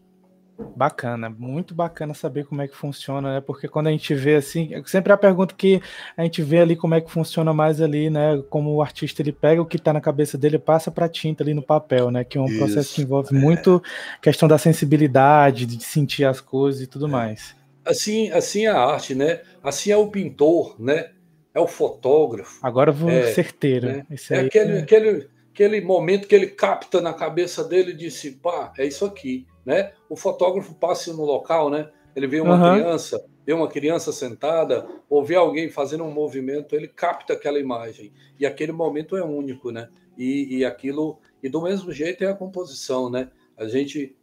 Bacana, 0.75 1.29
muito 1.29 1.75
bacana 1.75 2.15
saber 2.15 2.45
como 2.45 2.63
é 2.63 2.67
que 2.67 2.75
funciona, 2.75 3.35
né? 3.35 3.41
Porque 3.41 3.67
quando 3.67 3.87
a 3.87 3.91
gente 3.91 4.15
vê 4.15 4.35
assim, 4.35 4.71
sempre 4.85 5.11
é 5.11 5.13
a 5.13 5.17
pergunta 5.17 5.53
que 5.55 5.79
a 6.15 6.23
gente 6.23 6.41
vê 6.41 6.59
ali 6.59 6.75
como 6.75 6.95
é 6.95 7.01
que 7.01 7.11
funciona 7.11 7.53
mais 7.53 7.79
ali, 7.79 8.09
né? 8.09 8.41
Como 8.49 8.73
o 8.73 8.81
artista 8.81 9.21
ele 9.21 9.31
pega 9.31 9.61
o 9.61 9.65
que 9.65 9.77
está 9.77 9.93
na 9.93 10.01
cabeça 10.01 10.35
dele 10.35 10.55
e 10.55 10.59
passa 10.59 10.89
para 10.89 11.07
tinta 11.07 11.43
ali 11.43 11.53
no 11.53 11.61
papel, 11.61 12.09
né? 12.09 12.23
Que 12.23 12.39
é 12.39 12.41
um 12.41 12.47
Isso, 12.47 12.57
processo 12.57 12.95
que 12.95 13.03
envolve 13.03 13.35
é. 13.35 13.39
muito 13.39 13.81
questão 14.19 14.47
da 14.47 14.57
sensibilidade, 14.57 15.67
de 15.67 15.83
sentir 15.83 16.25
as 16.25 16.41
coisas 16.41 16.81
e 16.81 16.87
tudo 16.87 17.05
é. 17.05 17.09
mais. 17.09 17.55
Assim, 17.85 18.31
assim 18.31 18.65
é 18.65 18.69
a 18.69 18.79
arte, 18.79 19.13
né? 19.13 19.41
Assim 19.63 19.91
é 19.91 19.97
o 19.97 20.07
pintor, 20.07 20.75
né? 20.79 21.11
É 21.53 21.59
o 21.59 21.67
fotógrafo. 21.67 22.59
Agora 22.63 22.91
vou 22.91 23.11
é, 23.11 23.31
certeiro. 23.31 23.87
Né? 23.87 24.05
é 24.31 24.39
aquele, 24.39 24.73
é... 24.73 24.79
aquele, 24.79 25.29
aquele 25.53 25.81
momento 25.81 26.27
que 26.27 26.33
ele 26.33 26.47
capta 26.47 26.99
na 26.99 27.13
cabeça 27.13 27.63
dele 27.63 27.91
e 27.91 27.95
disse, 27.97 28.31
pá, 28.31 28.73
é 28.75 28.85
isso 28.85 29.05
aqui 29.05 29.45
né? 29.67 29.91
O 30.07 30.15
fotógrafo 30.15 30.73
passa 30.75 31.11
no 31.11 31.25
local, 31.25 31.69
né? 31.69 31.91
Ele 32.15 32.25
vê 32.25 32.39
uma 32.39 32.55
uhum. 32.55 32.75
criança, 32.75 33.25
vê 33.45 33.51
uma 33.51 33.67
criança 33.67 34.13
sentada, 34.13 34.87
ou 35.09 35.25
vê 35.25 35.35
alguém 35.35 35.69
fazendo 35.69 36.05
um 36.05 36.11
movimento, 36.11 36.73
ele 36.73 36.87
capta 36.87 37.33
aquela 37.33 37.59
imagem. 37.59 38.13
E 38.39 38.45
aquele 38.45 38.71
momento 38.71 39.17
é 39.17 39.23
único, 39.23 39.69
né? 39.69 39.89
E, 40.17 40.59
e 40.59 40.65
aquilo. 40.65 41.19
E 41.43 41.49
do 41.49 41.61
mesmo 41.61 41.91
jeito 41.91 42.23
é 42.23 42.27
a 42.27 42.33
composição, 42.33 43.09
né? 43.09 43.29
A 43.57 43.67
gente 43.67 44.15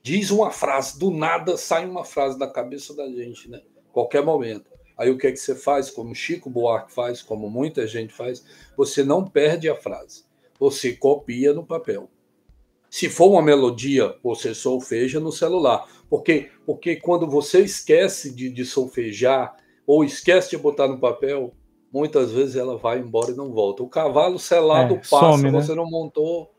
diz 0.00 0.30
uma 0.30 0.52
frase, 0.52 0.96
do 0.96 1.10
nada 1.10 1.56
sai 1.56 1.84
uma 1.84 2.04
frase 2.04 2.38
da 2.38 2.46
cabeça 2.46 2.94
da 2.94 3.08
gente, 3.08 3.50
né? 3.50 3.60
Qualquer 3.92 4.22
momento. 4.22 4.70
Aí 4.96 5.10
o 5.10 5.18
que 5.18 5.26
é 5.26 5.32
que 5.32 5.38
você 5.38 5.56
faz, 5.56 5.90
como 5.90 6.14
Chico 6.14 6.48
Buarque 6.48 6.94
faz, 6.94 7.20
como 7.20 7.50
muita 7.50 7.84
gente 7.84 8.14
faz, 8.14 8.44
você 8.76 9.02
não 9.02 9.24
perde 9.24 9.68
a 9.68 9.74
frase, 9.74 10.24
você 10.56 10.92
copia 10.92 11.52
no 11.52 11.66
papel. 11.66 12.08
Se 12.90 13.08
for 13.08 13.30
uma 13.30 13.42
melodia, 13.42 14.14
você 14.22 14.54
solfeja 14.54 15.20
no 15.20 15.30
celular. 15.30 15.86
Porque, 16.08 16.50
porque 16.64 16.96
quando 16.96 17.28
você 17.28 17.60
esquece 17.60 18.34
de, 18.34 18.48
de 18.48 18.64
solfejar 18.64 19.54
ou 19.86 20.04
esquece 20.04 20.50
de 20.50 20.58
botar 20.58 20.88
no 20.88 20.98
papel, 20.98 21.52
muitas 21.92 22.32
vezes 22.32 22.56
ela 22.56 22.76
vai 22.76 22.98
embora 22.98 23.30
e 23.30 23.36
não 23.36 23.52
volta. 23.52 23.82
O 23.82 23.88
cavalo 23.88 24.38
selado 24.38 24.94
é, 24.94 24.98
passa, 24.98 25.32
some, 25.32 25.50
né? 25.50 25.50
você 25.50 25.74
não 25.74 25.88
montou, 25.88 26.50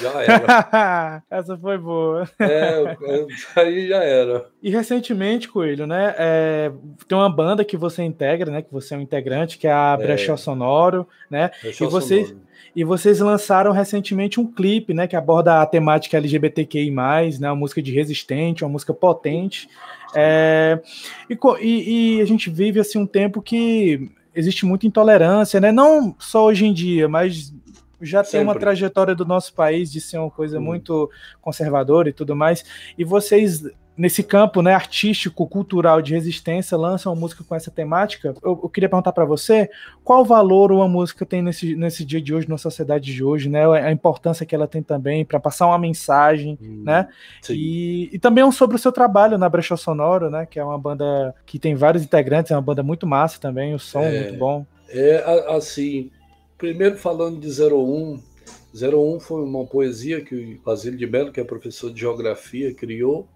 já 0.00 0.22
era. 0.22 1.22
Essa 1.30 1.56
foi 1.56 1.78
boa. 1.78 2.28
É, 2.38 2.96
aí 3.56 3.88
já 3.88 4.02
era. 4.02 4.46
E 4.62 4.70
recentemente, 4.70 5.48
Coelho, 5.48 5.86
né? 5.86 6.14
É, 6.18 6.72
tem 7.06 7.16
uma 7.16 7.30
banda 7.30 7.64
que 7.64 7.76
você 7.76 8.02
integra, 8.02 8.50
né? 8.50 8.62
Que 8.62 8.72
você 8.72 8.94
é 8.94 8.98
um 8.98 9.02
integrante, 9.02 9.58
que 9.58 9.66
é 9.66 9.72
a 9.72 9.96
Brechó 9.96 10.34
é. 10.34 10.36
Sonoro, 10.36 11.06
né? 11.30 11.50
Brechó 11.62 11.84
e 11.84 11.88
vocês, 11.88 12.28
Sonoro. 12.28 12.46
E 12.76 12.84
vocês 12.84 13.20
lançaram 13.20 13.72
recentemente 13.72 14.38
um 14.38 14.46
clipe, 14.46 14.92
né, 14.92 15.06
que 15.06 15.16
aborda 15.16 15.62
a 15.62 15.66
temática 15.66 16.18
LGBTQI+, 16.18 16.90
né, 16.90 17.48
uma 17.48 17.56
música 17.56 17.80
de 17.80 17.90
resistente, 17.90 18.62
uma 18.62 18.70
música 18.70 18.92
potente. 18.92 19.66
É, 20.14 20.78
e, 21.30 21.38
e, 21.62 22.18
e, 22.18 22.20
a 22.20 22.26
gente 22.26 22.50
vive 22.50 22.78
assim 22.78 22.98
um 22.98 23.06
tempo 23.06 23.40
que 23.40 24.10
existe 24.34 24.66
muita 24.66 24.86
intolerância, 24.86 25.58
né? 25.58 25.72
Não 25.72 26.14
só 26.18 26.44
hoje 26.44 26.66
em 26.66 26.72
dia, 26.72 27.08
mas 27.08 27.52
já 28.00 28.22
Sempre. 28.22 28.38
tem 28.38 28.42
uma 28.42 28.58
trajetória 28.58 29.14
do 29.14 29.24
nosso 29.24 29.54
país 29.54 29.90
de 29.90 30.00
ser 30.00 30.18
uma 30.18 30.30
coisa 30.30 30.58
hum. 30.58 30.62
muito 30.62 31.10
conservadora 31.40 32.08
e 32.08 32.12
tudo 32.12 32.34
mais. 32.36 32.64
E 32.96 33.04
vocês 33.04 33.62
nesse 33.96 34.22
campo 34.22 34.60
né, 34.60 34.74
artístico, 34.74 35.46
cultural 35.46 36.02
de 36.02 36.12
resistência, 36.12 36.76
lançam 36.76 37.12
uma 37.12 37.18
música 37.18 37.42
com 37.42 37.54
essa 37.54 37.70
temática. 37.70 38.34
Eu, 38.42 38.60
eu 38.62 38.68
queria 38.68 38.88
perguntar 38.88 39.12
para 39.12 39.24
você 39.24 39.70
qual 40.04 40.24
valor 40.24 40.70
uma 40.70 40.86
música 40.86 41.24
tem 41.24 41.40
nesse, 41.40 41.74
nesse 41.74 42.04
dia 42.04 42.20
de 42.20 42.34
hoje, 42.34 42.48
na 42.48 42.58
sociedade 42.58 43.12
de 43.12 43.24
hoje, 43.24 43.48
né? 43.48 43.64
A 43.64 43.90
importância 43.90 44.44
que 44.44 44.54
ela 44.54 44.68
tem 44.68 44.82
também 44.82 45.24
para 45.24 45.40
passar 45.40 45.66
uma 45.66 45.78
mensagem, 45.78 46.58
hum, 46.60 46.82
né? 46.84 47.08
E, 47.48 48.10
e, 48.12 48.18
também 48.18 48.50
sobre 48.52 48.76
o 48.76 48.78
seu 48.78 48.92
trabalho 48.92 49.38
na 49.38 49.48
Brecha 49.48 49.76
Sonoro, 49.76 50.28
né? 50.28 50.46
Que 50.46 50.58
é 50.58 50.64
uma 50.64 50.78
banda 50.78 51.34
que 51.46 51.58
tem 51.58 51.74
vários 51.74 52.02
integrantes, 52.02 52.52
é 52.52 52.54
uma 52.54 52.62
banda 52.62 52.82
muito 52.82 53.06
massa 53.06 53.40
também, 53.40 53.74
o 53.74 53.78
som 53.78 54.02
é, 54.02 54.20
muito 54.20 54.38
bom. 54.38 54.66
É 54.90 55.24
assim, 55.48 56.10
primeiro 56.58 56.96
falando 56.96 57.40
de 57.40 57.48
01, 57.48 58.20
01 58.74 59.20
foi 59.20 59.42
uma 59.42 59.66
poesia 59.66 60.24
que 60.24 60.34
o 60.34 60.62
Basílio 60.62 60.98
de 60.98 61.06
Belo, 61.06 61.32
que 61.32 61.40
é 61.40 61.44
professor 61.44 61.92
de 61.92 62.00
geografia, 62.00 62.74
criou 62.74 63.28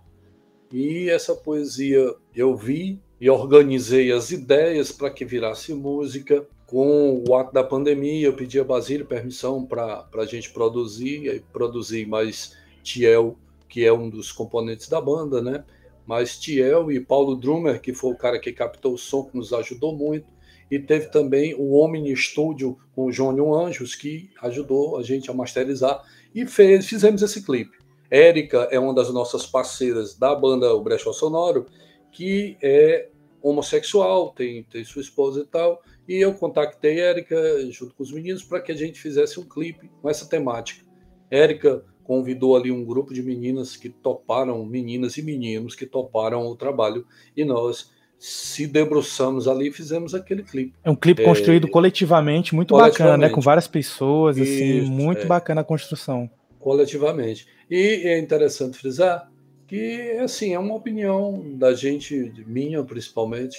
e 0.72 1.10
essa 1.10 1.34
poesia 1.34 2.14
eu 2.34 2.56
vi 2.56 3.00
e 3.20 3.28
organizei 3.28 4.12
as 4.12 4.30
ideias 4.30 4.92
para 4.92 5.10
que 5.10 5.24
virasse 5.24 5.74
música. 5.74 6.46
Com 6.66 7.24
o 7.28 7.34
ato 7.34 7.52
da 7.52 7.64
pandemia, 7.64 8.28
eu 8.28 8.32
pedi 8.32 8.60
a 8.60 8.64
Basílio 8.64 9.04
permissão 9.04 9.66
para 9.66 10.08
a 10.14 10.24
gente 10.24 10.50
produzir, 10.50 11.26
e 11.26 11.40
produzi 11.40 12.06
mais 12.06 12.56
Tiel, 12.84 13.36
que 13.68 13.84
é 13.84 13.92
um 13.92 14.08
dos 14.08 14.30
componentes 14.30 14.88
da 14.88 15.00
banda, 15.00 15.42
né? 15.42 15.64
Mas 16.06 16.38
Tiel 16.38 16.92
e 16.92 17.00
Paulo 17.00 17.34
Drummer, 17.34 17.80
que 17.80 17.92
foi 17.92 18.12
o 18.12 18.16
cara 18.16 18.38
que 18.38 18.52
captou 18.52 18.94
o 18.94 18.98
som, 18.98 19.24
que 19.24 19.36
nos 19.36 19.52
ajudou 19.52 19.96
muito. 19.96 20.26
E 20.70 20.78
teve 20.78 21.06
também 21.06 21.54
o 21.54 21.74
Omni 21.74 22.14
Studio 22.16 22.78
com 22.94 23.06
o 23.06 23.12
Jônio 23.12 23.52
Anjos, 23.54 23.94
que 23.94 24.30
ajudou 24.42 24.98
a 24.98 25.02
gente 25.02 25.30
a 25.30 25.34
masterizar. 25.34 26.02
E 26.34 26.46
fez, 26.46 26.86
fizemos 26.86 27.22
esse 27.22 27.44
clipe. 27.44 27.76
Érica 28.10 28.68
é 28.70 28.78
uma 28.78 28.94
das 28.94 29.12
nossas 29.12 29.46
parceiras 29.46 30.16
da 30.16 30.34
banda 30.34 30.74
O 30.74 30.82
Brechó 30.82 31.12
Sonoro, 31.12 31.66
que 32.12 32.56
é 32.62 33.08
homossexual, 33.42 34.30
tem, 34.30 34.64
tem 34.64 34.84
sua 34.84 35.02
esposa 35.02 35.40
e 35.40 35.46
tal. 35.46 35.82
E 36.08 36.16
eu 36.16 36.34
contactei 36.34 37.00
Érica 37.00 37.36
junto 37.70 37.94
com 37.94 38.02
os 38.02 38.12
meninos 38.12 38.42
para 38.42 38.60
que 38.60 38.72
a 38.72 38.76
gente 38.76 39.00
fizesse 39.00 39.38
um 39.38 39.48
clipe 39.48 39.90
com 40.00 40.08
essa 40.08 40.28
temática. 40.28 40.84
Érica 41.30 41.84
convidou 42.02 42.56
ali 42.56 42.72
um 42.72 42.84
grupo 42.84 43.14
de 43.14 43.22
meninas 43.22 43.76
que 43.76 43.88
toparam, 43.88 44.64
meninas 44.66 45.16
e 45.16 45.22
meninos 45.22 45.76
que 45.76 45.86
toparam 45.86 46.44
o 46.46 46.56
trabalho, 46.56 47.06
e 47.36 47.44
nós 47.44 47.92
se 48.20 48.66
debruçamos 48.66 49.48
ali 49.48 49.68
e 49.68 49.72
fizemos 49.72 50.14
aquele 50.14 50.42
clipe. 50.42 50.74
É 50.84 50.90
um 50.90 50.94
clipe 50.94 51.22
é, 51.22 51.24
construído 51.24 51.66
coletivamente, 51.66 52.54
muito 52.54 52.74
coletivamente. 52.74 52.98
bacana, 52.98 53.28
né? 53.28 53.34
Com 53.34 53.40
várias 53.40 53.66
pessoas, 53.66 54.38
assim, 54.38 54.80
Isso, 54.80 54.90
muito 54.90 55.22
é. 55.22 55.24
bacana 55.24 55.62
a 55.62 55.64
construção. 55.64 56.28
Coletivamente. 56.58 57.48
E 57.70 58.02
é 58.06 58.18
interessante 58.18 58.76
frisar 58.76 59.30
que, 59.66 60.18
assim, 60.22 60.52
é 60.52 60.58
uma 60.58 60.74
opinião 60.74 61.56
da 61.56 61.72
gente, 61.72 62.30
minha 62.46 62.84
principalmente, 62.84 63.56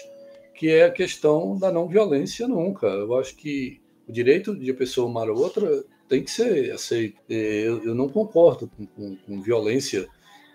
que 0.54 0.70
é 0.70 0.84
a 0.84 0.92
questão 0.92 1.58
da 1.58 1.72
não 1.72 1.88
violência 1.88 2.48
nunca. 2.48 2.86
Eu 2.86 3.18
acho 3.18 3.36
que 3.36 3.82
o 4.08 4.12
direito 4.12 4.56
de 4.56 4.72
pessoa 4.74 5.10
amar 5.10 5.28
a 5.28 5.34
outra 5.34 5.84
tem 6.08 6.22
que 6.22 6.30
ser 6.30 6.72
aceito. 6.72 7.20
Eu, 7.28 7.84
eu 7.84 7.96
não 7.96 8.08
concordo 8.08 8.70
com, 8.78 8.86
com, 8.86 9.16
com 9.16 9.42
violência, 9.42 10.08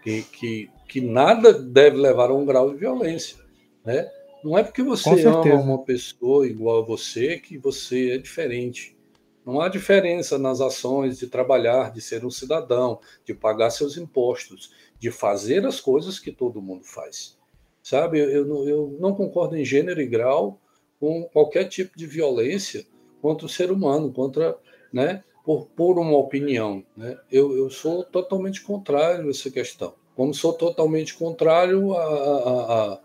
que, 0.05 0.23
que, 0.23 0.71
que, 0.87 1.01
nada 1.01 1.53
deve 1.53 1.97
levar 1.97 2.31
a 2.31 2.35
um 2.35 2.47
grau 2.47 2.71
de 2.71 2.77
violência. 2.77 3.46
Né? 3.87 4.11
Não 4.43 4.59
é 4.59 4.65
porque 4.65 4.83
você 4.83 5.25
ama 5.25 5.55
uma 5.55 5.79
pessoa 5.79 6.47
igual 6.47 6.83
a 6.83 6.85
você 6.85 7.39
que 7.39 7.57
você 7.57 8.11
é 8.11 8.19
diferente. 8.19 8.97
Não 9.47 9.61
há 9.61 9.69
diferença 9.69 10.37
nas 10.37 10.61
ações 10.61 11.19
de 11.19 11.29
trabalhar, 11.29 11.93
de 11.93 12.01
ser 12.01 12.25
um 12.25 12.31
cidadão, 12.31 12.99
de 13.25 13.33
pagar 13.33 13.71
seus 13.71 13.97
impostos, 13.97 14.73
de 14.99 15.11
fazer 15.13 15.65
as 15.65 15.81
coisas 15.81 16.19
que 16.19 16.33
todo 16.33 16.61
mundo 16.61 16.85
faz. 16.85 17.39
Sabe, 17.81 18.19
eu, 18.19 18.29
eu, 18.29 18.69
eu 18.69 18.97
não 18.99 19.15
concordo 19.15 19.57
em 19.57 19.65
gênero 19.65 20.01
e 20.01 20.07
grau 20.07 20.61
com 20.99 21.23
qualquer 21.33 21.65
tipo 21.69 21.97
de 21.97 22.07
violência 22.07 22.85
contra 23.23 23.47
o 23.47 23.49
ser 23.49 23.71
humano, 23.71 24.13
contra, 24.13 24.59
né, 24.93 25.23
por, 25.45 25.67
por 25.67 25.97
uma 25.97 26.17
opinião. 26.17 26.85
Né? 26.97 27.17
Eu, 27.31 27.57
eu 27.57 27.71
sou 27.71 28.03
totalmente 28.03 28.63
contrário 28.63 29.29
a 29.29 29.31
essa 29.31 29.49
questão. 29.49 29.95
Como 30.17 30.35
sou 30.35 30.53
totalmente 30.53 31.15
contrário 31.15 31.95
a, 31.95 32.03
a, 32.03 32.95
a 32.95 33.01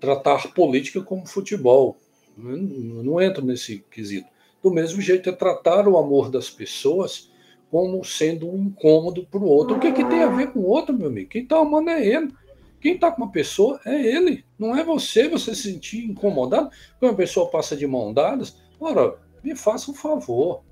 tratar 0.00 0.52
política 0.52 1.00
como 1.00 1.26
futebol. 1.26 1.96
Eu 2.36 2.56
não 2.56 3.20
entro 3.20 3.44
nesse 3.44 3.84
quesito. 3.90 4.28
Do 4.62 4.70
mesmo 4.70 5.00
jeito 5.00 5.28
é 5.28 5.32
tratar 5.32 5.86
o 5.86 5.98
amor 5.98 6.30
das 6.30 6.48
pessoas 6.50 7.30
como 7.70 8.04
sendo 8.04 8.48
um 8.48 8.64
incômodo 8.64 9.26
para 9.26 9.40
o 9.40 9.48
outro. 9.48 9.76
O 9.76 9.80
que, 9.80 9.88
é 9.88 9.92
que 9.92 10.04
tem 10.04 10.22
a 10.22 10.28
ver 10.28 10.52
com 10.52 10.60
o 10.60 10.66
outro, 10.68 10.96
meu 10.96 11.08
amigo? 11.08 11.28
Quem 11.28 11.42
está 11.42 11.58
amando 11.58 11.90
é 11.90 12.06
ele. 12.06 12.32
Quem 12.80 12.94
está 12.94 13.10
com 13.10 13.22
uma 13.22 13.32
pessoa 13.32 13.80
é 13.84 13.94
ele. 13.94 14.44
Não 14.58 14.76
é 14.76 14.84
você, 14.84 15.28
você 15.28 15.54
se 15.54 15.72
sentir 15.72 16.04
incomodado. 16.04 16.70
Quando 16.98 17.12
uma 17.12 17.16
pessoa 17.16 17.50
passa 17.50 17.76
de 17.76 17.86
mão 17.86 18.12
dadas, 18.12 18.56
ora, 18.78 19.18
me 19.42 19.56
faça 19.56 19.90
um 19.90 19.94
favor. 19.94 20.62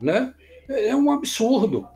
Né? 0.00 0.34
É, 0.68 0.88
é 0.88 0.96
um 0.96 1.10
absurdo. 1.10 1.86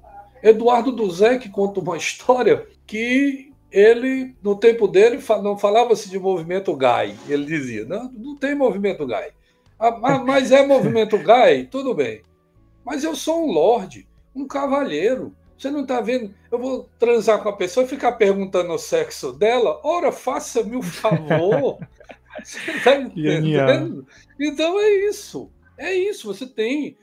Eduardo 0.42 0.92
Duzek 0.92 1.48
conta 1.48 1.80
uma 1.80 1.96
história 1.98 2.66
que 2.86 3.52
ele, 3.76 4.34
no 4.42 4.56
tempo 4.56 4.88
dele, 4.88 5.22
não 5.42 5.58
falava-se 5.58 6.08
de 6.08 6.18
movimento 6.18 6.74
gay. 6.74 7.14
Ele 7.28 7.44
dizia: 7.44 7.84
não, 7.84 8.10
não 8.10 8.34
tem 8.34 8.54
movimento 8.54 9.06
gay. 9.06 9.32
Ah, 9.78 9.90
mas 10.24 10.50
é 10.50 10.66
movimento 10.66 11.18
gay? 11.18 11.66
Tudo 11.66 11.92
bem. 11.92 12.22
Mas 12.82 13.04
eu 13.04 13.14
sou 13.14 13.46
um 13.46 13.52
lorde, 13.52 14.08
um 14.34 14.46
cavalheiro. 14.46 15.36
Você 15.58 15.70
não 15.70 15.82
está 15.82 16.00
vendo? 16.00 16.34
Eu 16.50 16.58
vou 16.58 16.88
transar 16.98 17.42
com 17.42 17.50
a 17.50 17.56
pessoa 17.56 17.84
e 17.84 17.88
ficar 17.88 18.12
perguntando 18.12 18.72
o 18.72 18.78
sexo 18.78 19.30
dela? 19.30 19.78
Ora, 19.84 20.10
faça-me 20.10 20.76
o 20.76 20.78
um 20.78 20.82
favor. 20.82 21.78
Você 22.42 22.70
está 22.70 22.96
entendendo? 22.96 24.06
Então 24.40 24.80
é 24.80 24.90
isso. 25.06 25.50
É 25.76 25.92
isso. 25.92 26.32
Você 26.32 26.46
tem. 26.46 26.96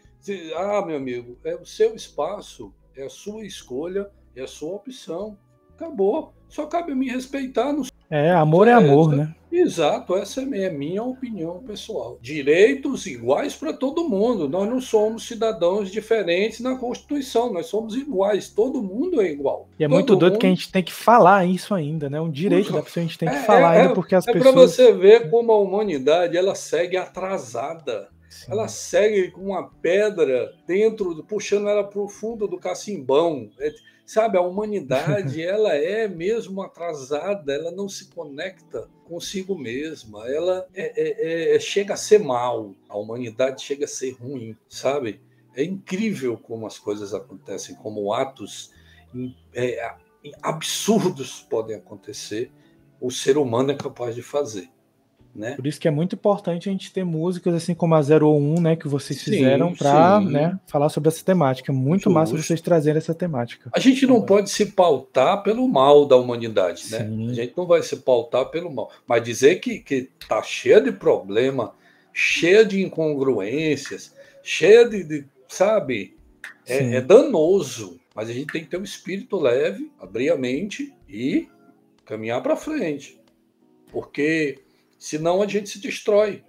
Ah, 0.55 0.83
meu 0.83 0.97
amigo, 0.97 1.38
é 1.43 1.53
o 1.55 1.65
seu 1.65 1.93
espaço, 1.93 2.73
é 2.95 3.03
a 3.03 3.09
sua 3.09 3.45
escolha, 3.45 4.09
é 4.36 4.41
a 4.41 4.47
sua 4.47 4.75
opção. 4.75 5.38
Acabou. 5.75 6.33
Só 6.47 6.65
cabe 6.65 6.93
me 6.93 7.09
respeitar. 7.09 7.73
Não... 7.73 7.83
É, 8.09 8.31
amor 8.31 8.67
é, 8.67 8.71
é 8.71 8.73
amor, 8.73 9.15
né? 9.15 9.33
Exato, 9.51 10.15
essa 10.15 10.41
é 10.41 10.65
a 10.65 10.71
minha 10.71 11.03
opinião 11.03 11.59
pessoal. 11.59 12.17
Direitos 12.19 13.05
iguais 13.05 13.55
para 13.55 13.71
todo 13.71 14.09
mundo. 14.09 14.49
Nós 14.49 14.67
não 14.67 14.81
somos 14.81 15.27
cidadãos 15.27 15.91
diferentes 15.91 16.59
na 16.59 16.75
Constituição, 16.75 17.53
nós 17.53 17.67
somos 17.67 17.95
iguais, 17.95 18.49
todo 18.49 18.81
mundo 18.81 19.21
é 19.21 19.29
igual. 19.29 19.69
E 19.79 19.83
é 19.83 19.88
todo 19.88 19.95
muito 19.95 20.15
doido 20.15 20.33
mundo... 20.33 20.41
que 20.41 20.47
a 20.47 20.49
gente 20.49 20.71
tem 20.71 20.81
que 20.81 20.91
falar 20.91 21.45
isso 21.45 21.75
ainda, 21.75 22.09
né? 22.09 22.19
Um 22.19 22.31
direito 22.31 22.69
Ufa. 22.69 22.77
da 22.77 22.81
pessoa, 22.81 23.03
a 23.03 23.07
gente 23.07 23.17
tem 23.19 23.29
que 23.29 23.36
é, 23.36 23.43
falar 23.43 23.75
é, 23.75 23.81
ainda, 23.81 23.93
porque 23.93 24.15
as 24.15 24.27
é 24.27 24.33
pessoas. 24.33 24.49
É 24.49 24.53
para 24.53 24.67
você 24.67 24.93
ver 24.93 25.29
como 25.29 25.51
a 25.51 25.57
humanidade 25.59 26.36
ela 26.36 26.55
segue 26.55 26.97
atrasada. 26.97 28.09
Sim. 28.27 28.51
Ela 28.51 28.67
segue 28.67 29.29
com 29.29 29.41
uma 29.41 29.69
pedra 29.69 30.51
dentro, 30.67 31.23
puxando 31.25 31.69
ela 31.69 31.83
para 31.83 32.01
o 32.01 32.09
fundo 32.09 32.47
do 32.47 32.57
cacimbão. 32.57 33.51
É, 33.59 33.71
Sabe, 34.06 34.38
a 34.38 34.42
humanidade, 34.42 35.42
ela 35.42 35.74
é 35.74 36.08
mesmo 36.08 36.62
atrasada, 36.62 37.54
ela 37.54 37.72
não 37.72 37.88
se 37.88 38.10
conecta 38.10 38.89
consigo 39.06 39.58
mesma, 39.58 40.28
ela 40.30 40.68
é, 40.74 41.54
é, 41.54 41.56
é, 41.56 41.60
chega 41.60 41.94
a 41.94 41.98
ser 41.98 42.20
mal, 42.20 42.76
a 42.89 42.98
humanidade 42.98 43.62
chega 43.62 43.86
a 43.86 43.88
ser 43.88 44.12
ruim, 44.12 44.58
sabe? 44.68 45.22
É 45.56 45.63
incrível 45.63 46.38
como 46.38 46.66
as 46.66 46.78
coisas 46.78 47.13
acontecem, 47.13 47.76
como 47.76 48.13
atos 48.13 48.72
é, 49.54 49.96
absurdos 50.42 51.42
podem 51.50 51.76
acontecer, 51.76 52.52
o 53.00 53.12
ser 53.12 53.38
humano 53.38 53.72
é 53.72 53.76
capaz 53.76 54.16
de 54.16 54.22
fazer. 54.22 54.70
Né? 55.36 55.56
Por 55.56 55.65
isso 55.65 55.80
que 55.80 55.88
é 55.88 55.91
muito 55.91 56.13
importante 56.13 56.69
a 56.69 56.72
gente 56.72 56.93
ter 56.93 57.04
músicas 57.04 57.56
assim 57.56 57.74
como 57.74 57.96
a 57.96 58.00
01, 58.00 58.62
né, 58.62 58.76
que 58.76 58.88
vocês 58.88 59.19
sim, 59.19 59.32
fizeram 59.32 59.74
para 59.74 60.22
né, 60.22 60.60
falar 60.67 60.89
sobre 60.89 61.10
essa 61.10 61.26
temática. 61.26 61.72
É 61.72 61.76
muito 61.76 62.04
Justo. 62.04 62.12
massa 62.12 62.38
vocês 62.38 62.62
trazerem 62.62 63.00
essa 63.00 63.15
temática. 63.15 63.72
A 63.74 63.80
gente 63.80 64.06
não 64.06 64.22
pode 64.22 64.52
se 64.52 64.67
pautar 64.67 65.41
pelo 65.41 65.67
mal 65.67 66.06
da 66.06 66.15
humanidade, 66.15 66.91
né? 66.91 67.00
A 67.32 67.34
gente 67.34 67.54
não 67.58 67.65
vai 67.65 67.82
se 67.82 67.98
pautar 67.98 68.46
pelo 68.46 68.72
mal, 68.72 68.91
mas 69.08 69.24
dizer 69.24 69.56
que 69.56 69.80
que 69.80 70.10
tá 70.28 70.43
cheia 70.43 70.80
de 70.80 70.91
problema, 70.91 71.74
cheia 72.13 72.63
de 72.63 72.84
incongruências, 72.84 74.13
cheia 74.43 74.88
de, 74.88 75.04
de 75.04 75.26
sabe, 75.48 76.15
é, 76.67 76.98
é 76.98 77.02
danoso. 77.02 78.00
Mas 78.15 78.30
a 78.30 78.34
gente 78.34 78.54
tem 78.54 78.63
que 78.63 78.69
ter 78.69 78.78
um 78.78 78.84
espírito 78.84 79.38
leve, 79.38 79.91
abrir 80.00 80.30
a 80.30 80.38
mente 80.38 80.93
e 81.10 81.48
caminhar 82.06 82.43
para 82.43 82.56
frente, 82.56 83.19
porque 83.91 84.60
Senão 85.04 85.42
a 85.42 85.46
gente 85.46 85.68
se 85.70 85.82
destrói. 85.82 86.46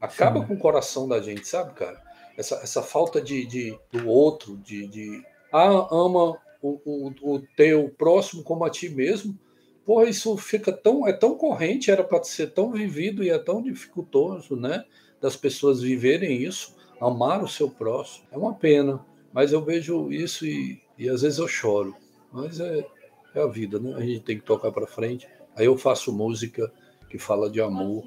Acaba 0.00 0.40
Sim. 0.40 0.46
com 0.46 0.54
o 0.54 0.58
coração 0.58 1.06
da 1.06 1.20
gente, 1.20 1.46
sabe, 1.46 1.74
cara? 1.74 2.02
Essa, 2.38 2.54
essa 2.62 2.82
falta 2.82 3.20
de, 3.20 3.44
de 3.44 3.78
do 3.92 4.08
outro, 4.08 4.56
de, 4.56 4.86
de 4.86 5.22
ah, 5.52 5.88
ama 5.90 6.40
o, 6.62 6.80
o, 6.86 7.12
o 7.34 7.40
teu 7.54 7.90
próximo 7.90 8.42
como 8.42 8.64
a 8.64 8.70
ti 8.70 8.88
mesmo. 8.88 9.38
Porra, 9.84 10.08
isso 10.08 10.34
fica 10.38 10.72
tão 10.72 11.06
é 11.06 11.12
tão 11.12 11.36
corrente, 11.36 11.90
era 11.90 12.02
para 12.02 12.24
ser 12.24 12.54
tão 12.54 12.72
vivido 12.72 13.22
e 13.22 13.28
é 13.28 13.38
tão 13.38 13.60
dificultoso, 13.60 14.56
né? 14.56 14.86
Das 15.20 15.36
pessoas 15.36 15.82
viverem 15.82 16.42
isso, 16.42 16.74
amar 16.98 17.44
o 17.44 17.48
seu 17.48 17.68
próximo. 17.68 18.24
É 18.32 18.38
uma 18.38 18.54
pena, 18.54 19.04
mas 19.34 19.52
eu 19.52 19.62
vejo 19.62 20.10
isso 20.10 20.46
e, 20.46 20.80
e 20.96 21.10
às 21.10 21.20
vezes 21.20 21.38
eu 21.38 21.46
choro. 21.46 21.94
Mas 22.32 22.58
é, 22.58 22.86
é 23.34 23.42
a 23.42 23.46
vida, 23.46 23.78
né? 23.78 23.94
A 23.94 24.00
gente 24.00 24.20
tem 24.20 24.38
que 24.38 24.46
tocar 24.46 24.72
para 24.72 24.86
frente. 24.86 25.28
Aí 25.54 25.66
eu 25.66 25.76
faço 25.76 26.10
música 26.10 26.72
que 27.12 27.18
fala 27.18 27.50
de 27.50 27.60
amor, 27.60 28.02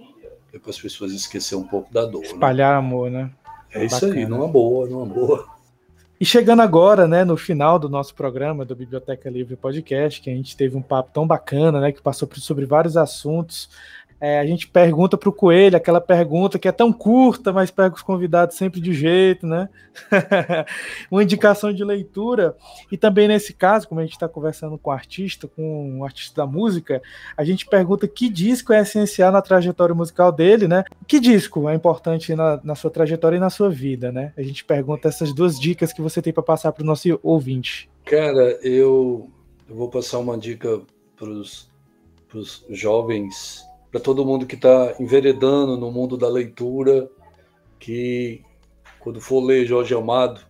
é 0.51 0.57
para 0.57 0.71
as 0.71 0.81
pessoas 0.81 1.11
esquecer 1.11 1.53
um 1.55 1.63
pouco 1.63 1.93
da 1.93 2.05
dor. 2.05 2.21
Né? 2.21 2.27
Espalhar 2.27 2.71
né? 2.71 2.79
amor, 2.79 3.11
né? 3.11 3.29
É 3.69 3.83
Bacana. 3.83 3.85
isso 3.85 4.05
aí, 4.05 4.25
numa 4.25 4.47
boa, 4.47 4.87
numa 4.87 5.05
boa. 5.05 5.45
E 6.19 6.25
chegando 6.25 6.63
agora, 6.63 7.07
né, 7.07 7.23
no 7.23 7.37
final 7.37 7.77
do 7.77 7.87
nosso 7.87 8.15
programa 8.15 8.65
do 8.65 8.75
Biblioteca 8.75 9.29
Livre 9.29 9.55
Podcast, 9.55 10.19
que 10.19 10.29
a 10.31 10.33
gente 10.33 10.57
teve 10.57 10.75
um 10.75 10.81
papo 10.81 11.11
tão 11.13 11.27
bacana, 11.27 11.79
né, 11.79 11.91
que 11.91 12.01
passou 12.01 12.27
sobre 12.33 12.65
vários 12.65 12.97
assuntos, 12.97 13.69
é, 14.19 14.39
a 14.39 14.45
gente 14.45 14.67
pergunta 14.67 15.17
para 15.17 15.28
o 15.28 15.34
Coelho 15.34 15.75
aquela 15.75 15.99
pergunta 15.99 16.58
que 16.58 16.67
é 16.67 16.71
tão 16.71 16.91
curta, 16.93 17.51
mas 17.51 17.69
pega 17.69 17.95
os 17.95 18.01
convidados 18.01 18.56
sempre 18.56 18.80
de 18.80 18.93
jeito, 18.93 19.45
né? 19.45 19.67
Uma 21.12 21.21
indicação 21.21 21.73
de 21.73 21.84
leitura. 21.84 22.56
E 22.91 22.97
também 22.97 23.28
nesse 23.28 23.54
caso, 23.54 23.88
como 23.88 23.99
a 23.99 24.04
gente 24.04 24.13
está 24.13 24.28
conversando 24.28 24.78
com 24.78 24.89
o 24.89 24.93
artista, 24.93 25.47
com 25.47 25.99
o 25.99 26.06
artista 26.06 26.41
da 26.41 26.47
música, 26.47 27.01
a 27.36 27.43
gente 27.43 27.65
pergunta 27.65 28.08
que 28.08 28.30
disco 28.30 28.71
é 28.71 28.82
essencial 28.82 29.32
na 29.32 29.41
trajetória 29.41 29.93
musical 29.93 30.32
dele, 30.32 30.67
né? 30.67 30.86
Que 31.06 31.19
disco 31.19 31.67
é 31.67 31.75
importante 31.75 32.34
na, 32.36 32.60
na 32.63 32.75
sua 32.75 32.89
trajetória 32.89 33.36
e 33.36 33.39
na 33.39 33.49
sua 33.49 33.69
vida, 33.69 34.12
né? 34.12 34.32
A 34.38 34.41
gente 34.41 34.63
pergunta 34.63 35.10
essas 35.10 35.34
duas 35.34 35.60
dicas 35.60 35.91
que 35.91 36.01
você 36.01 36.21
tem 36.21 36.32
para 36.32 36.41
passar 36.41 36.71
para 36.71 36.84
o 36.84 36.86
nosso 36.86 37.19
ouvinte. 37.21 37.89
Cara, 38.06 38.58
eu 38.63 39.30
vou 39.67 39.89
passar 39.89 40.19
uma 40.19 40.38
dica 40.38 40.82
para 41.17 41.30
os 41.30 41.69
jovens 42.69 43.65
para 43.95 44.03
todo 44.03 44.25
mundo 44.25 44.45
que 44.45 44.55
está 44.55 44.93
enveredando 44.99 45.77
no 45.77 45.89
mundo 45.89 46.17
da 46.17 46.27
leitura, 46.27 47.10
que 47.79 48.43
quando 48.99 49.21
for 49.21 49.41
ler 49.41 49.65
Jorge 49.65 49.95
Amado, 49.95 50.45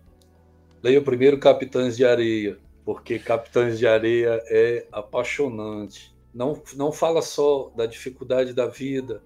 leia 0.81 0.99
primeiro 0.99 1.37
Capitães 1.37 1.95
de 1.95 2.03
Areia, 2.03 2.57
porque 2.83 3.19
Capitães 3.19 3.77
de 3.77 3.85
Areia 3.85 4.41
é 4.47 4.87
apaixonante. 4.91 6.11
Não, 6.33 6.59
não 6.75 6.91
fala 6.91 7.21
só 7.21 7.71
da 7.75 7.85
dificuldade 7.85 8.51
da 8.51 8.65
vida, 8.65 9.21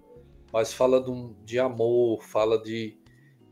mas 0.51 0.73
fala 0.73 1.01
de, 1.01 1.09
um, 1.09 1.33
de 1.45 1.57
amor, 1.57 2.21
fala 2.21 2.61
de, 2.61 2.97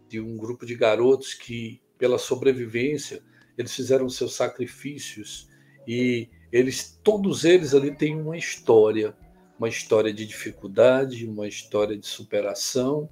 de 0.09 0.19
um 0.19 0.35
grupo 0.35 0.65
de 0.65 0.75
garotos 0.75 1.33
que, 1.33 1.81
pela 1.97 2.17
sobrevivência, 2.17 3.23
eles 3.57 3.73
fizeram 3.73 4.09
seus 4.09 4.35
sacrifícios 4.35 5.47
e 5.87 6.27
eles, 6.51 6.99
todos 7.01 7.45
eles 7.45 7.73
ali 7.73 7.95
têm 7.95 8.19
uma 8.19 8.35
história 8.35 9.15
uma 9.57 9.67
história 9.67 10.13
de 10.13 10.25
dificuldade, 10.25 11.27
uma 11.27 11.47
história 11.47 11.97
de 11.97 12.05
superação, 12.05 13.09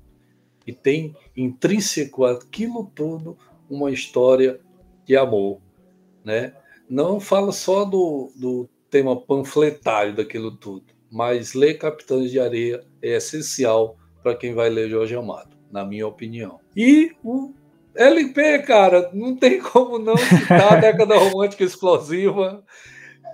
e 0.65 0.73
tem 0.73 1.15
intrínseco 1.35 2.25
aquilo 2.25 2.91
tudo 2.93 3.37
uma 3.69 3.91
história 3.91 4.59
de 5.05 5.15
amor. 5.15 5.59
Né? 6.23 6.53
Não 6.89 7.19
fala 7.19 7.51
só 7.51 7.85
do, 7.85 8.31
do 8.35 8.69
tema 8.89 9.19
panfletário 9.19 10.15
daquilo 10.15 10.51
tudo, 10.51 10.85
mas 11.11 11.53
ler 11.53 11.75
Capitães 11.75 12.31
de 12.31 12.39
Areia 12.39 12.83
é 13.01 13.15
essencial 13.15 13.97
para 14.23 14.35
quem 14.35 14.53
vai 14.53 14.69
ler 14.69 14.89
Jorge 14.89 15.15
Amado, 15.15 15.55
na 15.71 15.85
minha 15.85 16.07
opinião. 16.07 16.59
E 16.75 17.11
o 17.23 17.53
LP, 17.95 18.59
cara, 18.63 19.09
não 19.13 19.35
tem 19.35 19.61
como 19.61 19.99
não 19.99 20.17
citar 20.17 20.73
a 20.73 20.75
década 20.81 21.17
romântica 21.17 21.63
explosiva 21.63 22.63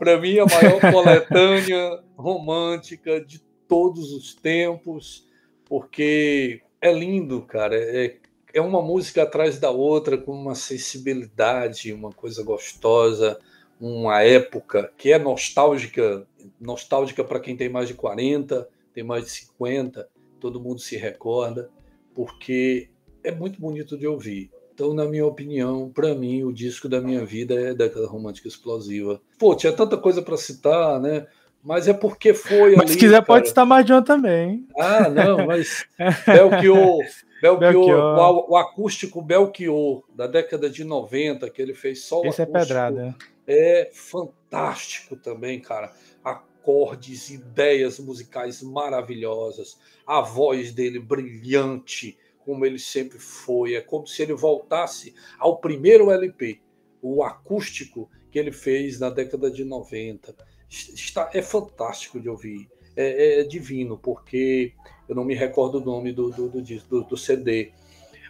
para 0.02 0.20
mim, 0.20 0.40
a 0.40 0.46
maior 0.48 0.82
coletânea 0.92 2.04
romântica 2.18 3.24
de 3.24 3.40
todos 3.68 4.12
os 4.12 4.34
tempos, 4.34 5.30
porque 5.64 6.64
é 6.82 6.92
lindo, 6.92 7.44
cara. 7.44 7.76
É, 7.76 8.18
é 8.52 8.60
uma 8.60 8.82
música 8.82 9.22
atrás 9.22 9.60
da 9.60 9.70
outra, 9.70 10.18
com 10.18 10.32
uma 10.32 10.56
sensibilidade, 10.56 11.94
uma 11.94 12.10
coisa 12.10 12.42
gostosa, 12.44 13.40
uma 13.80 14.24
época 14.24 14.92
que 14.98 15.12
é 15.14 15.20
nostálgica 15.20 16.28
nostálgica 16.60 17.24
para 17.24 17.40
quem 17.40 17.56
tem 17.56 17.70
mais 17.70 17.88
de 17.88 17.94
40, 17.94 18.68
tem 18.96 19.04
mais 19.04 19.26
de 19.26 19.30
50, 19.30 20.10
todo 20.40 20.60
mundo 20.60 20.82
se 20.82 20.98
recorda, 20.98 21.70
porque 22.16 22.90
é 23.24 23.32
muito 23.32 23.62
bonito 23.62 23.96
de 23.96 24.08
ouvir. 24.08 24.50
Então, 24.82 24.96
na 24.96 25.06
minha 25.06 25.28
opinião, 25.28 25.92
para 25.94 26.16
mim, 26.16 26.44
o 26.44 26.52
disco 26.52 26.90
da 26.90 27.00
minha 27.00 27.24
vida 27.24 27.54
é 27.54 27.72
Década 27.72 28.08
Romântica 28.08 28.48
Explosiva. 28.48 29.22
Pô, 29.38 29.54
tinha 29.54 29.72
tanta 29.72 29.96
coisa 29.96 30.24
para 30.24 30.36
citar, 30.38 31.00
né? 31.00 31.28
Mas 31.64 31.88
é 31.88 31.94
porque 31.94 32.34
foi 32.34 32.72
Mas 32.72 32.86
ali, 32.86 32.94
se 32.94 32.98
quiser 32.98 33.18
cara. 33.18 33.26
pode 33.26 33.50
citar 33.50 33.64
mais 33.64 33.86
de 33.86 33.94
uma 33.94 34.02
também. 34.02 34.66
Ah, 34.76 35.08
não, 35.08 35.46
mas 35.46 35.86
Belchior, 36.26 36.98
Belchior, 37.40 37.60
Belchior. 37.60 38.18
O, 38.18 38.54
o, 38.54 38.58
acústico 38.58 39.22
Belchior, 39.22 40.02
da 40.16 40.26
década 40.26 40.68
de 40.68 40.84
90, 40.84 41.48
que 41.52 41.62
ele 41.62 41.76
fez 41.76 42.04
só 42.04 42.20
o 42.20 42.26
Esse 42.26 42.42
é 42.42 42.44
acústico, 42.44 42.58
é 42.58 42.62
pedrada. 42.62 43.16
É 43.46 43.92
fantástico 43.94 45.16
também, 45.16 45.60
cara. 45.60 45.92
Acordes, 46.24 47.30
ideias 47.30 48.00
musicais 48.00 48.64
maravilhosas, 48.64 49.78
a 50.08 50.22
voz 50.22 50.72
dele 50.72 50.98
brilhante, 50.98 52.18
como 52.46 52.66
ele 52.66 52.80
sempre 52.80 53.20
foi. 53.20 53.76
É 53.76 53.82
como 53.82 54.08
se 54.08 54.22
ele 54.22 54.34
voltasse 54.34 55.14
ao 55.40 55.58
primeiro 55.58 56.12
LP, 56.12 56.60
o 57.02 57.24
acústico 57.24 58.10
que 58.32 58.40
ele 58.40 58.52
fez 58.52 59.00
na 59.00 59.10
década 59.10 59.50
de 59.50 59.64
90. 59.64 60.36
Está, 60.70 61.30
é 61.34 61.42
fantástico 61.42 62.20
de 62.20 62.30
ouvir. 62.30 62.70
É, 62.96 63.40
é 63.40 63.44
divino, 63.44 63.98
porque 63.98 64.74
eu 65.08 65.16
não 65.16 65.24
me 65.24 65.34
recordo 65.34 65.78
o 65.78 65.86
nome 65.86 66.12
do, 66.12 66.30
do, 66.30 66.50
do, 66.50 67.04
do, 67.04 67.18
CD, 67.18 67.72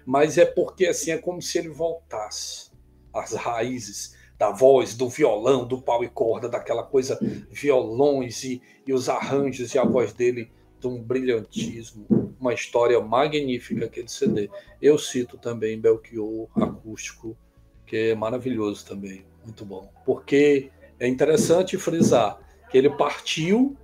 mas 0.06 0.38
é 0.38 0.46
porque 0.46 0.86
assim 0.86 1.12
é 1.12 1.18
como 1.18 1.42
se 1.42 1.58
ele 1.58 1.70
voltasse 1.70 2.70
às 3.12 3.34
raízes 3.34 4.16
da 4.38 4.52
voz, 4.52 4.96
do 4.96 5.10
violão, 5.10 5.68
do 5.68 5.82
pau 5.82 6.04
e 6.04 6.10
corda, 6.10 6.50
daquela 6.50 6.84
coisa, 6.84 7.20
violões 7.52 8.44
e, 8.44 8.62
e 8.86 8.94
os 8.94 9.10
arranjos 9.10 9.74
e 9.74 9.80
a 9.80 9.84
voz 9.84 10.14
dele 10.14 10.52
de 10.80 10.88
um 10.88 11.02
brilhantismo, 11.02 12.08
uma 12.42 12.54
história 12.54 13.00
magnífica 13.00 13.86
aquele 13.86 14.10
CD. 14.10 14.50
Eu 14.82 14.98
cito 14.98 15.38
também 15.38 15.80
Belchior 15.80 16.50
acústico, 16.56 17.38
que 17.86 17.96
é 18.10 18.16
maravilhoso 18.16 18.86
também, 18.86 19.24
muito 19.46 19.64
bom, 19.64 19.90
porque 20.04 20.72
é 21.00 21.08
interessante 21.08 21.78
frisar 21.78 22.40
que 22.70 22.78
ele 22.78 22.90
partiu 22.90 23.78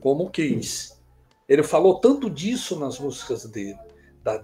como 0.00 0.30
quis. 0.30 0.98
Ele 1.46 1.62
falou 1.62 2.00
tanto 2.00 2.30
disso 2.30 2.78
nas 2.78 2.98
músicas 2.98 3.44
dele, 3.44 3.78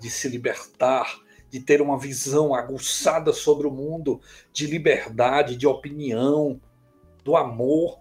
de 0.00 0.10
se 0.10 0.28
libertar, 0.28 1.20
de 1.50 1.60
ter 1.60 1.80
uma 1.80 1.98
visão 1.98 2.54
aguçada 2.54 3.32
sobre 3.32 3.66
o 3.66 3.70
mundo, 3.70 4.20
de 4.52 4.66
liberdade, 4.66 5.56
de 5.56 5.66
opinião, 5.66 6.60
do 7.22 7.36
amor. 7.36 7.98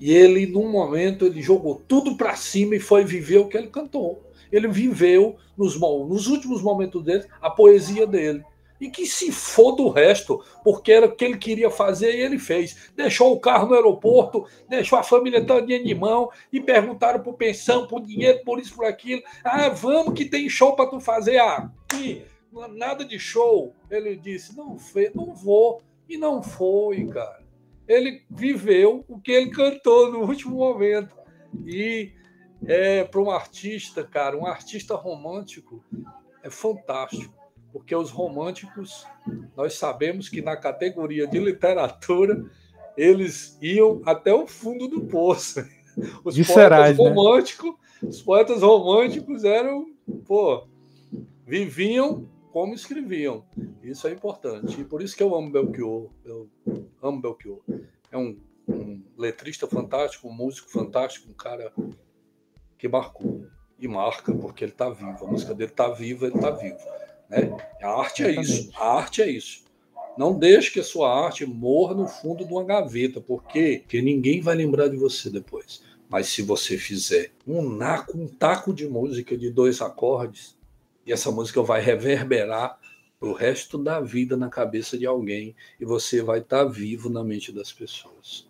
E 0.00 0.12
ele, 0.12 0.46
num 0.46 0.70
momento, 0.70 1.26
ele 1.26 1.42
jogou 1.42 1.82
tudo 1.86 2.16
para 2.16 2.34
cima 2.36 2.76
e 2.76 2.80
foi 2.80 3.04
viver 3.04 3.38
o 3.38 3.48
que 3.48 3.56
ele 3.56 3.68
cantou. 3.68 4.22
Ele 4.50 4.68
viveu, 4.68 5.36
nos, 5.56 5.78
nos 5.78 6.26
últimos 6.26 6.62
momentos 6.62 7.02
dele, 7.02 7.24
a 7.40 7.50
poesia 7.50 8.06
dele 8.06 8.44
e 8.80 8.90
que 8.90 9.06
se 9.06 9.32
foda 9.32 9.82
o 9.82 9.88
resto, 9.88 10.42
porque 10.62 10.92
era 10.92 11.06
o 11.06 11.14
que 11.14 11.24
ele 11.24 11.38
queria 11.38 11.70
fazer 11.70 12.14
e 12.14 12.20
ele 12.20 12.38
fez. 12.38 12.90
Deixou 12.94 13.32
o 13.32 13.40
carro 13.40 13.68
no 13.68 13.74
aeroporto, 13.74 14.46
deixou 14.68 14.98
a 14.98 15.02
família 15.02 15.44
toda 15.44 15.66
de 15.66 15.94
mão 15.94 16.28
e 16.52 16.60
perguntaram 16.60 17.22
por 17.22 17.34
pensão, 17.34 17.86
por 17.86 18.02
dinheiro, 18.02 18.42
por 18.44 18.58
isso, 18.58 18.74
por 18.74 18.84
aquilo. 18.84 19.22
Ah, 19.42 19.68
vamos 19.70 20.14
que 20.14 20.24
tem 20.24 20.48
show 20.48 20.74
para 20.74 20.90
tu 20.90 21.00
fazer. 21.00 21.38
Ah, 21.38 21.70
e 21.94 22.22
nada 22.72 23.04
de 23.04 23.18
show. 23.18 23.74
Ele 23.90 24.16
disse, 24.16 24.56
não, 24.56 24.76
não 25.14 25.34
vou. 25.34 25.80
E 26.08 26.18
não 26.18 26.42
foi, 26.42 27.06
cara. 27.06 27.42
Ele 27.88 28.22
viveu 28.28 29.04
o 29.08 29.18
que 29.18 29.32
ele 29.32 29.50
cantou 29.50 30.10
no 30.10 30.20
último 30.20 30.56
momento. 30.56 31.16
E 31.66 32.12
é, 32.66 33.04
para 33.04 33.20
um 33.20 33.30
artista, 33.30 34.04
cara, 34.04 34.36
um 34.36 34.46
artista 34.46 34.94
romântico, 34.94 35.84
é 36.42 36.50
fantástico 36.50 37.44
porque 37.74 37.92
os 37.92 38.12
românticos, 38.12 39.04
nós 39.56 39.74
sabemos 39.74 40.28
que 40.28 40.40
na 40.40 40.56
categoria 40.56 41.26
de 41.26 41.40
literatura, 41.40 42.48
eles 42.96 43.58
iam 43.60 44.00
até 44.06 44.32
o 44.32 44.46
fundo 44.46 44.86
do 44.86 45.00
poço. 45.06 45.58
Os 46.24 46.36
poetas 46.36 46.96
né? 46.98 47.04
românticos, 47.04 47.70
né? 47.70 48.08
os 48.08 48.20
poetas 48.20 48.62
românticos 48.62 49.44
eram, 49.44 49.86
pô, 50.26 50.66
viviam 51.46 52.28
como 52.52 52.74
escreviam. 52.74 53.44
Isso 53.80 54.08
é 54.08 54.12
importante. 54.12 54.80
E 54.80 54.84
por 54.84 55.00
isso 55.00 55.16
que 55.16 55.22
eu 55.22 55.32
amo 55.36 55.52
Belchior. 55.52 56.10
Eu 56.24 56.50
amo 57.00 57.20
Belchior. 57.20 57.60
É 58.10 58.18
um, 58.18 58.36
um 58.66 59.04
letrista 59.16 59.68
fantástico, 59.68 60.26
um 60.26 60.32
músico 60.32 60.68
fantástico, 60.68 61.30
um 61.30 61.34
cara 61.34 61.72
que 62.84 62.88
marcou. 62.88 63.46
E 63.78 63.88
marca, 63.88 64.32
porque 64.34 64.64
ele 64.64 64.72
está 64.72 64.90
vivo. 64.90 65.24
A 65.24 65.26
música 65.26 65.54
dele 65.54 65.70
está 65.70 65.88
viva, 65.88 66.26
ele 66.26 66.36
está 66.36 66.50
vivo. 66.50 66.78
Né? 67.30 67.50
A 67.82 68.00
arte 68.00 68.22
é 68.22 68.40
isso. 68.40 68.70
A 68.76 68.98
arte 68.98 69.22
é 69.22 69.30
isso. 69.30 69.64
Não 70.18 70.38
deixe 70.38 70.70
que 70.70 70.80
a 70.80 70.84
sua 70.84 71.26
arte 71.26 71.44
morra 71.46 71.94
no 71.94 72.06
fundo 72.06 72.44
de 72.44 72.52
uma 72.52 72.62
gaveta, 72.62 73.20
porque, 73.20 73.80
porque 73.82 74.02
ninguém 74.02 74.40
vai 74.40 74.54
lembrar 74.54 74.88
de 74.88 74.96
você 74.96 75.30
depois. 75.30 75.82
Mas 76.08 76.28
se 76.28 76.42
você 76.42 76.76
fizer 76.76 77.32
um 77.46 77.68
naco, 77.68 78.16
um 78.16 78.28
taco 78.28 78.72
de 78.72 78.86
música 78.86 79.36
de 79.36 79.50
dois 79.50 79.80
acordes, 79.80 80.56
e 81.06 81.12
essa 81.12 81.30
música 81.30 81.62
vai 81.62 81.80
reverberar 81.80 82.78
o 83.20 83.32
resto 83.32 83.78
da 83.78 83.98
vida 84.00 84.36
na 84.36 84.50
cabeça 84.50 84.96
de 84.98 85.06
alguém, 85.06 85.56
e 85.80 85.84
você 85.84 86.22
vai 86.22 86.40
estar 86.40 86.64
vivo 86.64 87.08
na 87.08 87.24
mente 87.24 87.50
das 87.50 87.72
pessoas. 87.72 88.46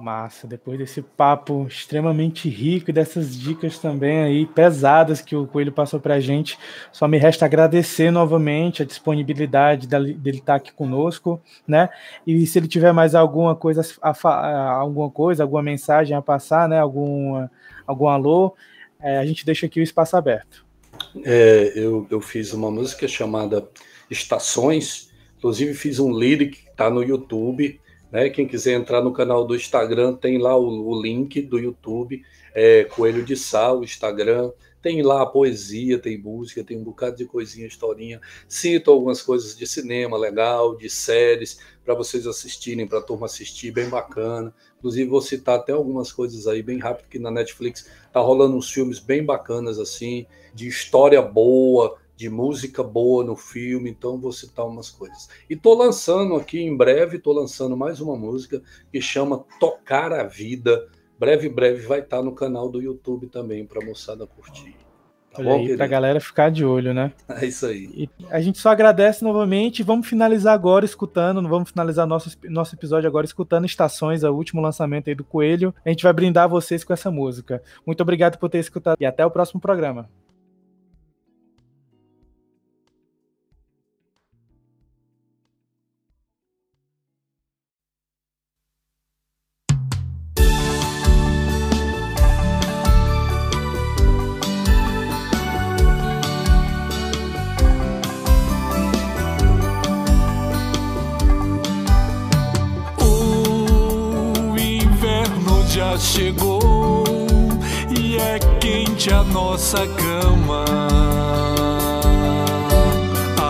Massa, 0.00 0.46
depois 0.46 0.78
desse 0.78 1.02
papo 1.02 1.66
extremamente 1.66 2.48
rico 2.48 2.90
e 2.90 2.92
dessas 2.92 3.36
dicas 3.36 3.78
também 3.78 4.22
aí 4.22 4.46
pesadas 4.46 5.20
que 5.20 5.34
o 5.34 5.46
Coelho 5.46 5.72
passou 5.72 5.98
para 5.98 6.14
a 6.14 6.20
gente, 6.20 6.58
só 6.92 7.08
me 7.08 7.18
resta 7.18 7.44
agradecer 7.44 8.10
novamente 8.10 8.82
a 8.82 8.86
disponibilidade 8.86 9.86
dele 9.86 10.38
estar 10.38 10.54
aqui 10.54 10.72
conosco, 10.72 11.40
né? 11.66 11.88
E 12.26 12.46
se 12.46 12.58
ele 12.58 12.68
tiver 12.68 12.92
mais 12.92 13.14
alguma 13.14 13.54
coisa, 13.54 13.82
alguma 14.02 15.10
coisa, 15.10 15.42
alguma 15.42 15.62
mensagem 15.62 16.16
a 16.16 16.22
passar, 16.22 16.68
né? 16.68 16.78
Algum, 16.78 17.46
algum 17.86 18.08
alô, 18.08 18.54
é, 19.00 19.18
a 19.18 19.26
gente 19.26 19.44
deixa 19.44 19.66
aqui 19.66 19.80
o 19.80 19.82
espaço 19.82 20.16
aberto. 20.16 20.64
É, 21.24 21.72
eu, 21.74 22.06
eu 22.10 22.20
fiz 22.20 22.52
uma 22.52 22.70
música 22.70 23.06
chamada 23.06 23.68
Estações, 24.10 25.10
inclusive 25.36 25.74
fiz 25.74 25.98
um 25.98 26.12
lyric 26.12 26.62
que 26.64 26.70
está 26.70 26.88
no 26.88 27.02
YouTube 27.02 27.80
né? 28.10 28.28
Quem 28.30 28.46
quiser 28.46 28.74
entrar 28.74 29.02
no 29.02 29.12
canal 29.12 29.46
do 29.46 29.54
Instagram, 29.54 30.14
tem 30.14 30.38
lá 30.38 30.56
o, 30.56 30.88
o 30.88 31.02
link 31.02 31.42
do 31.42 31.58
YouTube, 31.58 32.22
é, 32.54 32.84
Coelho 32.84 33.24
de 33.24 33.36
Sal, 33.36 33.82
Instagram. 33.82 34.50
Tem 34.80 35.02
lá 35.02 35.26
poesia, 35.26 35.98
tem 35.98 36.16
música, 36.16 36.62
tem 36.62 36.78
um 36.78 36.84
bocado 36.84 37.16
de 37.16 37.24
coisinha, 37.24 37.66
historinha. 37.66 38.20
Cito 38.48 38.90
algumas 38.90 39.20
coisas 39.20 39.56
de 39.56 39.66
cinema 39.66 40.16
legal, 40.16 40.76
de 40.76 40.88
séries, 40.88 41.58
para 41.84 41.94
vocês 41.94 42.26
assistirem, 42.26 42.86
para 42.86 43.00
a 43.00 43.02
turma 43.02 43.26
assistir, 43.26 43.72
bem 43.72 43.88
bacana. 43.88 44.54
Inclusive, 44.78 45.10
vou 45.10 45.20
citar 45.20 45.58
até 45.58 45.72
algumas 45.72 46.12
coisas 46.12 46.46
aí 46.46 46.62
bem 46.62 46.78
rápido, 46.78 47.08
que 47.08 47.18
na 47.18 47.30
Netflix 47.30 47.90
tá 48.12 48.20
rolando 48.20 48.56
uns 48.56 48.70
filmes 48.70 49.00
bem 49.00 49.24
bacanas, 49.24 49.80
assim, 49.80 50.26
de 50.54 50.68
história 50.68 51.20
boa, 51.20 51.96
de 52.18 52.28
música 52.28 52.82
boa 52.82 53.22
no 53.22 53.36
filme, 53.36 53.88
então 53.88 54.18
vou 54.18 54.32
citar 54.32 54.66
umas 54.66 54.90
coisas. 54.90 55.28
E 55.48 55.54
tô 55.54 55.72
lançando 55.72 56.34
aqui 56.34 56.60
em 56.60 56.76
breve, 56.76 57.16
tô 57.16 57.32
lançando 57.32 57.76
mais 57.76 58.00
uma 58.00 58.16
música 58.16 58.60
que 58.90 59.00
chama 59.00 59.44
Tocar 59.60 60.12
a 60.12 60.24
Vida. 60.24 60.88
Breve, 61.16 61.48
breve 61.48 61.86
vai 61.86 62.00
estar 62.00 62.16
tá 62.16 62.22
no 62.22 62.34
canal 62.34 62.68
do 62.68 62.82
YouTube 62.82 63.28
também 63.28 63.64
para 63.64 63.86
moçada 63.86 64.26
curtir. 64.26 64.74
Tá 65.30 65.38
Olha 65.38 65.48
bom, 65.48 65.58
aí, 65.58 65.76
pra 65.76 65.86
galera 65.86 66.20
ficar 66.20 66.50
de 66.50 66.64
olho, 66.64 66.92
né? 66.92 67.12
É 67.40 67.46
isso 67.46 67.66
aí. 67.66 67.88
E 67.94 68.10
a 68.30 68.40
gente 68.40 68.58
só 68.58 68.70
agradece 68.70 69.22
novamente. 69.22 69.84
Vamos 69.84 70.08
finalizar 70.08 70.54
agora 70.54 70.84
escutando. 70.84 71.40
Vamos 71.48 71.70
finalizar 71.70 72.04
nosso, 72.04 72.36
nosso 72.50 72.74
episódio 72.74 73.06
agora 73.06 73.26
escutando 73.26 73.64
Estações, 73.64 74.24
o 74.24 74.34
último 74.34 74.60
lançamento 74.60 75.08
aí 75.08 75.14
do 75.14 75.22
Coelho. 75.22 75.72
A 75.84 75.88
gente 75.88 76.02
vai 76.02 76.12
brindar 76.12 76.48
vocês 76.48 76.82
com 76.82 76.92
essa 76.92 77.12
música. 77.12 77.62
Muito 77.86 78.00
obrigado 78.00 78.38
por 78.38 78.50
ter 78.50 78.58
escutado 78.58 78.96
e 78.98 79.06
até 79.06 79.24
o 79.24 79.30
próximo 79.30 79.60
programa. 79.60 80.08
Chegou 106.18 107.04
e 107.96 108.16
é 108.16 108.40
quente 108.58 109.08
a 109.14 109.22
nossa 109.22 109.86
cama. 109.86 110.64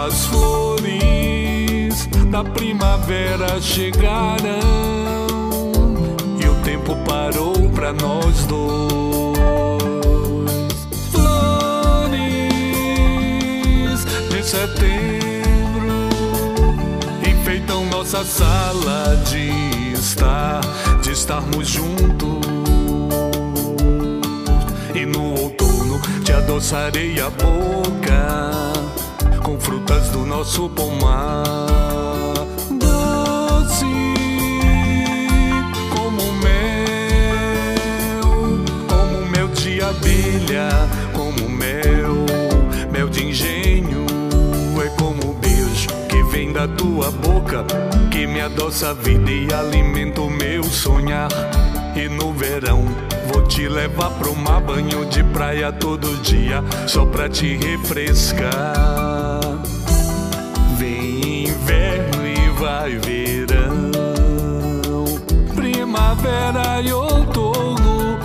As 0.07 0.27
flores 0.27 2.07
da 2.31 2.45
primavera 2.45 3.59
chegaram 3.59 4.37
e 6.39 6.47
o 6.47 6.55
tempo 6.57 6.95
parou 7.07 7.71
para 7.71 7.95
nós 7.95 8.45
dois. 8.45 9.39
Flores 11.11 12.45
de 14.29 14.43
setembro 14.43 16.11
enfeitam 17.27 17.87
nossa 17.87 18.23
sala 18.23 19.17
de 19.25 19.95
estar, 19.95 20.61
de 21.01 21.13
estarmos 21.13 21.67
juntos 21.67 22.58
e 24.99 25.07
no 25.07 25.33
outono 25.41 26.01
te 26.25 26.33
adoçarei 26.33 27.21
a 27.21 27.31
boca 27.31 28.51
com 29.45 29.59
frutas 29.61 30.09
do 30.09 30.27
nosso 30.27 30.69
pomar. 30.71 31.45
Doce 32.71 33.85
como 35.95 36.33
mel, 36.43 37.79
como 38.89 39.27
mel 39.31 39.49
de 39.49 39.81
abelha, 39.81 40.69
como 41.13 41.49
mel, 41.49 42.27
mel 42.91 43.09
de 43.09 43.27
engenho. 43.27 44.05
É 44.85 44.89
como 45.01 45.33
beijo 45.35 45.89
que 46.09 46.23
vem 46.33 46.53
da 46.53 46.67
tua 46.67 47.13
boca, 47.13 47.65
que 48.11 48.27
me 48.27 48.41
adoça 48.41 48.91
a 48.91 48.95
vida 48.95 49.31
e 49.31 49.53
alimenta 49.53 50.23
o 50.23 50.31
meu 50.31 50.65
sonhar. 50.65 51.31
E 51.95 52.09
no 52.09 52.33
verão 52.33 52.85
Vou 53.33 53.43
te 53.47 53.69
levar 53.69 54.11
pro 54.13 54.35
mar, 54.35 54.61
banho 54.61 55.05
de 55.07 55.23
praia 55.25 55.71
todo 55.71 56.17
dia, 56.23 56.65
só 56.87 57.05
pra 57.05 57.29
te 57.29 57.57
refrescar. 57.57 59.41
Vem 60.79 61.49
inverno 61.49 62.27
e 62.27 62.49
vai 62.59 62.97
verão, 62.97 63.91
primavera 65.55 66.81
e 66.81 66.93
outono. 66.93 68.19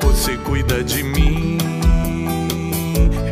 Você 0.00 0.36
cuida 0.38 0.82
de 0.82 1.02
mim 1.02 1.58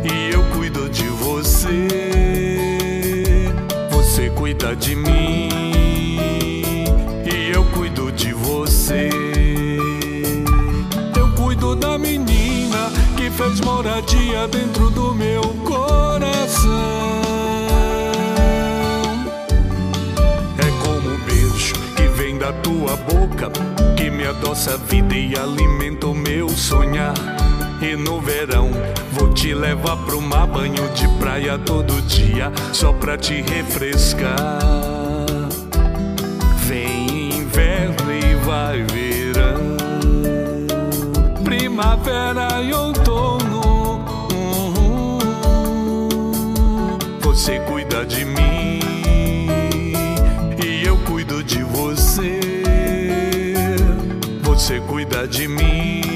e 0.03 0.33
eu 0.33 0.43
cuido 0.55 0.89
de 0.89 1.07
você. 1.07 1.87
Você 3.89 4.29
cuida 4.29 4.75
de 4.75 4.95
mim 4.95 5.50
dia 14.01 14.47
dentro 14.47 14.89
do 14.89 15.13
meu 15.13 15.41
coração. 15.65 16.71
É 20.57 20.85
como 20.85 21.09
um 21.09 21.19
beijo 21.19 21.73
que 21.95 22.03
vem 22.07 22.37
da 22.37 22.51
tua 22.53 22.95
boca, 22.95 23.51
que 23.95 24.09
me 24.09 24.25
adoça 24.25 24.73
a 24.73 24.77
vida 24.77 25.15
e 25.15 25.35
alimenta 25.35 26.07
o 26.07 26.13
meu 26.13 26.49
sonhar. 26.49 27.13
E 27.81 27.95
no 27.95 28.19
verão 28.21 28.71
vou 29.11 29.33
te 29.33 29.53
levar 29.53 29.97
pro 29.97 30.21
mar 30.21 30.47
banho 30.47 30.87
de 30.93 31.07
praia 31.19 31.57
todo 31.57 32.01
dia, 32.03 32.51
só 32.73 32.93
pra 32.93 33.17
te 33.17 33.41
refrescar. 33.41 34.59
Vem 36.67 37.39
inverno 37.39 38.11
e 38.11 38.35
vai 38.45 38.83
verão, 38.83 39.77
primavera 41.43 42.61
e 42.61 42.73
outono. 42.73 43.00
Você 47.33 47.61
cuida 47.61 48.05
de 48.05 48.25
mim 48.25 48.81
e 50.61 50.85
eu 50.85 50.97
cuido 51.05 51.41
de 51.41 51.63
você. 51.63 52.41
Você 54.43 54.81
cuida 54.81 55.25
de 55.25 55.47
mim 55.47 56.10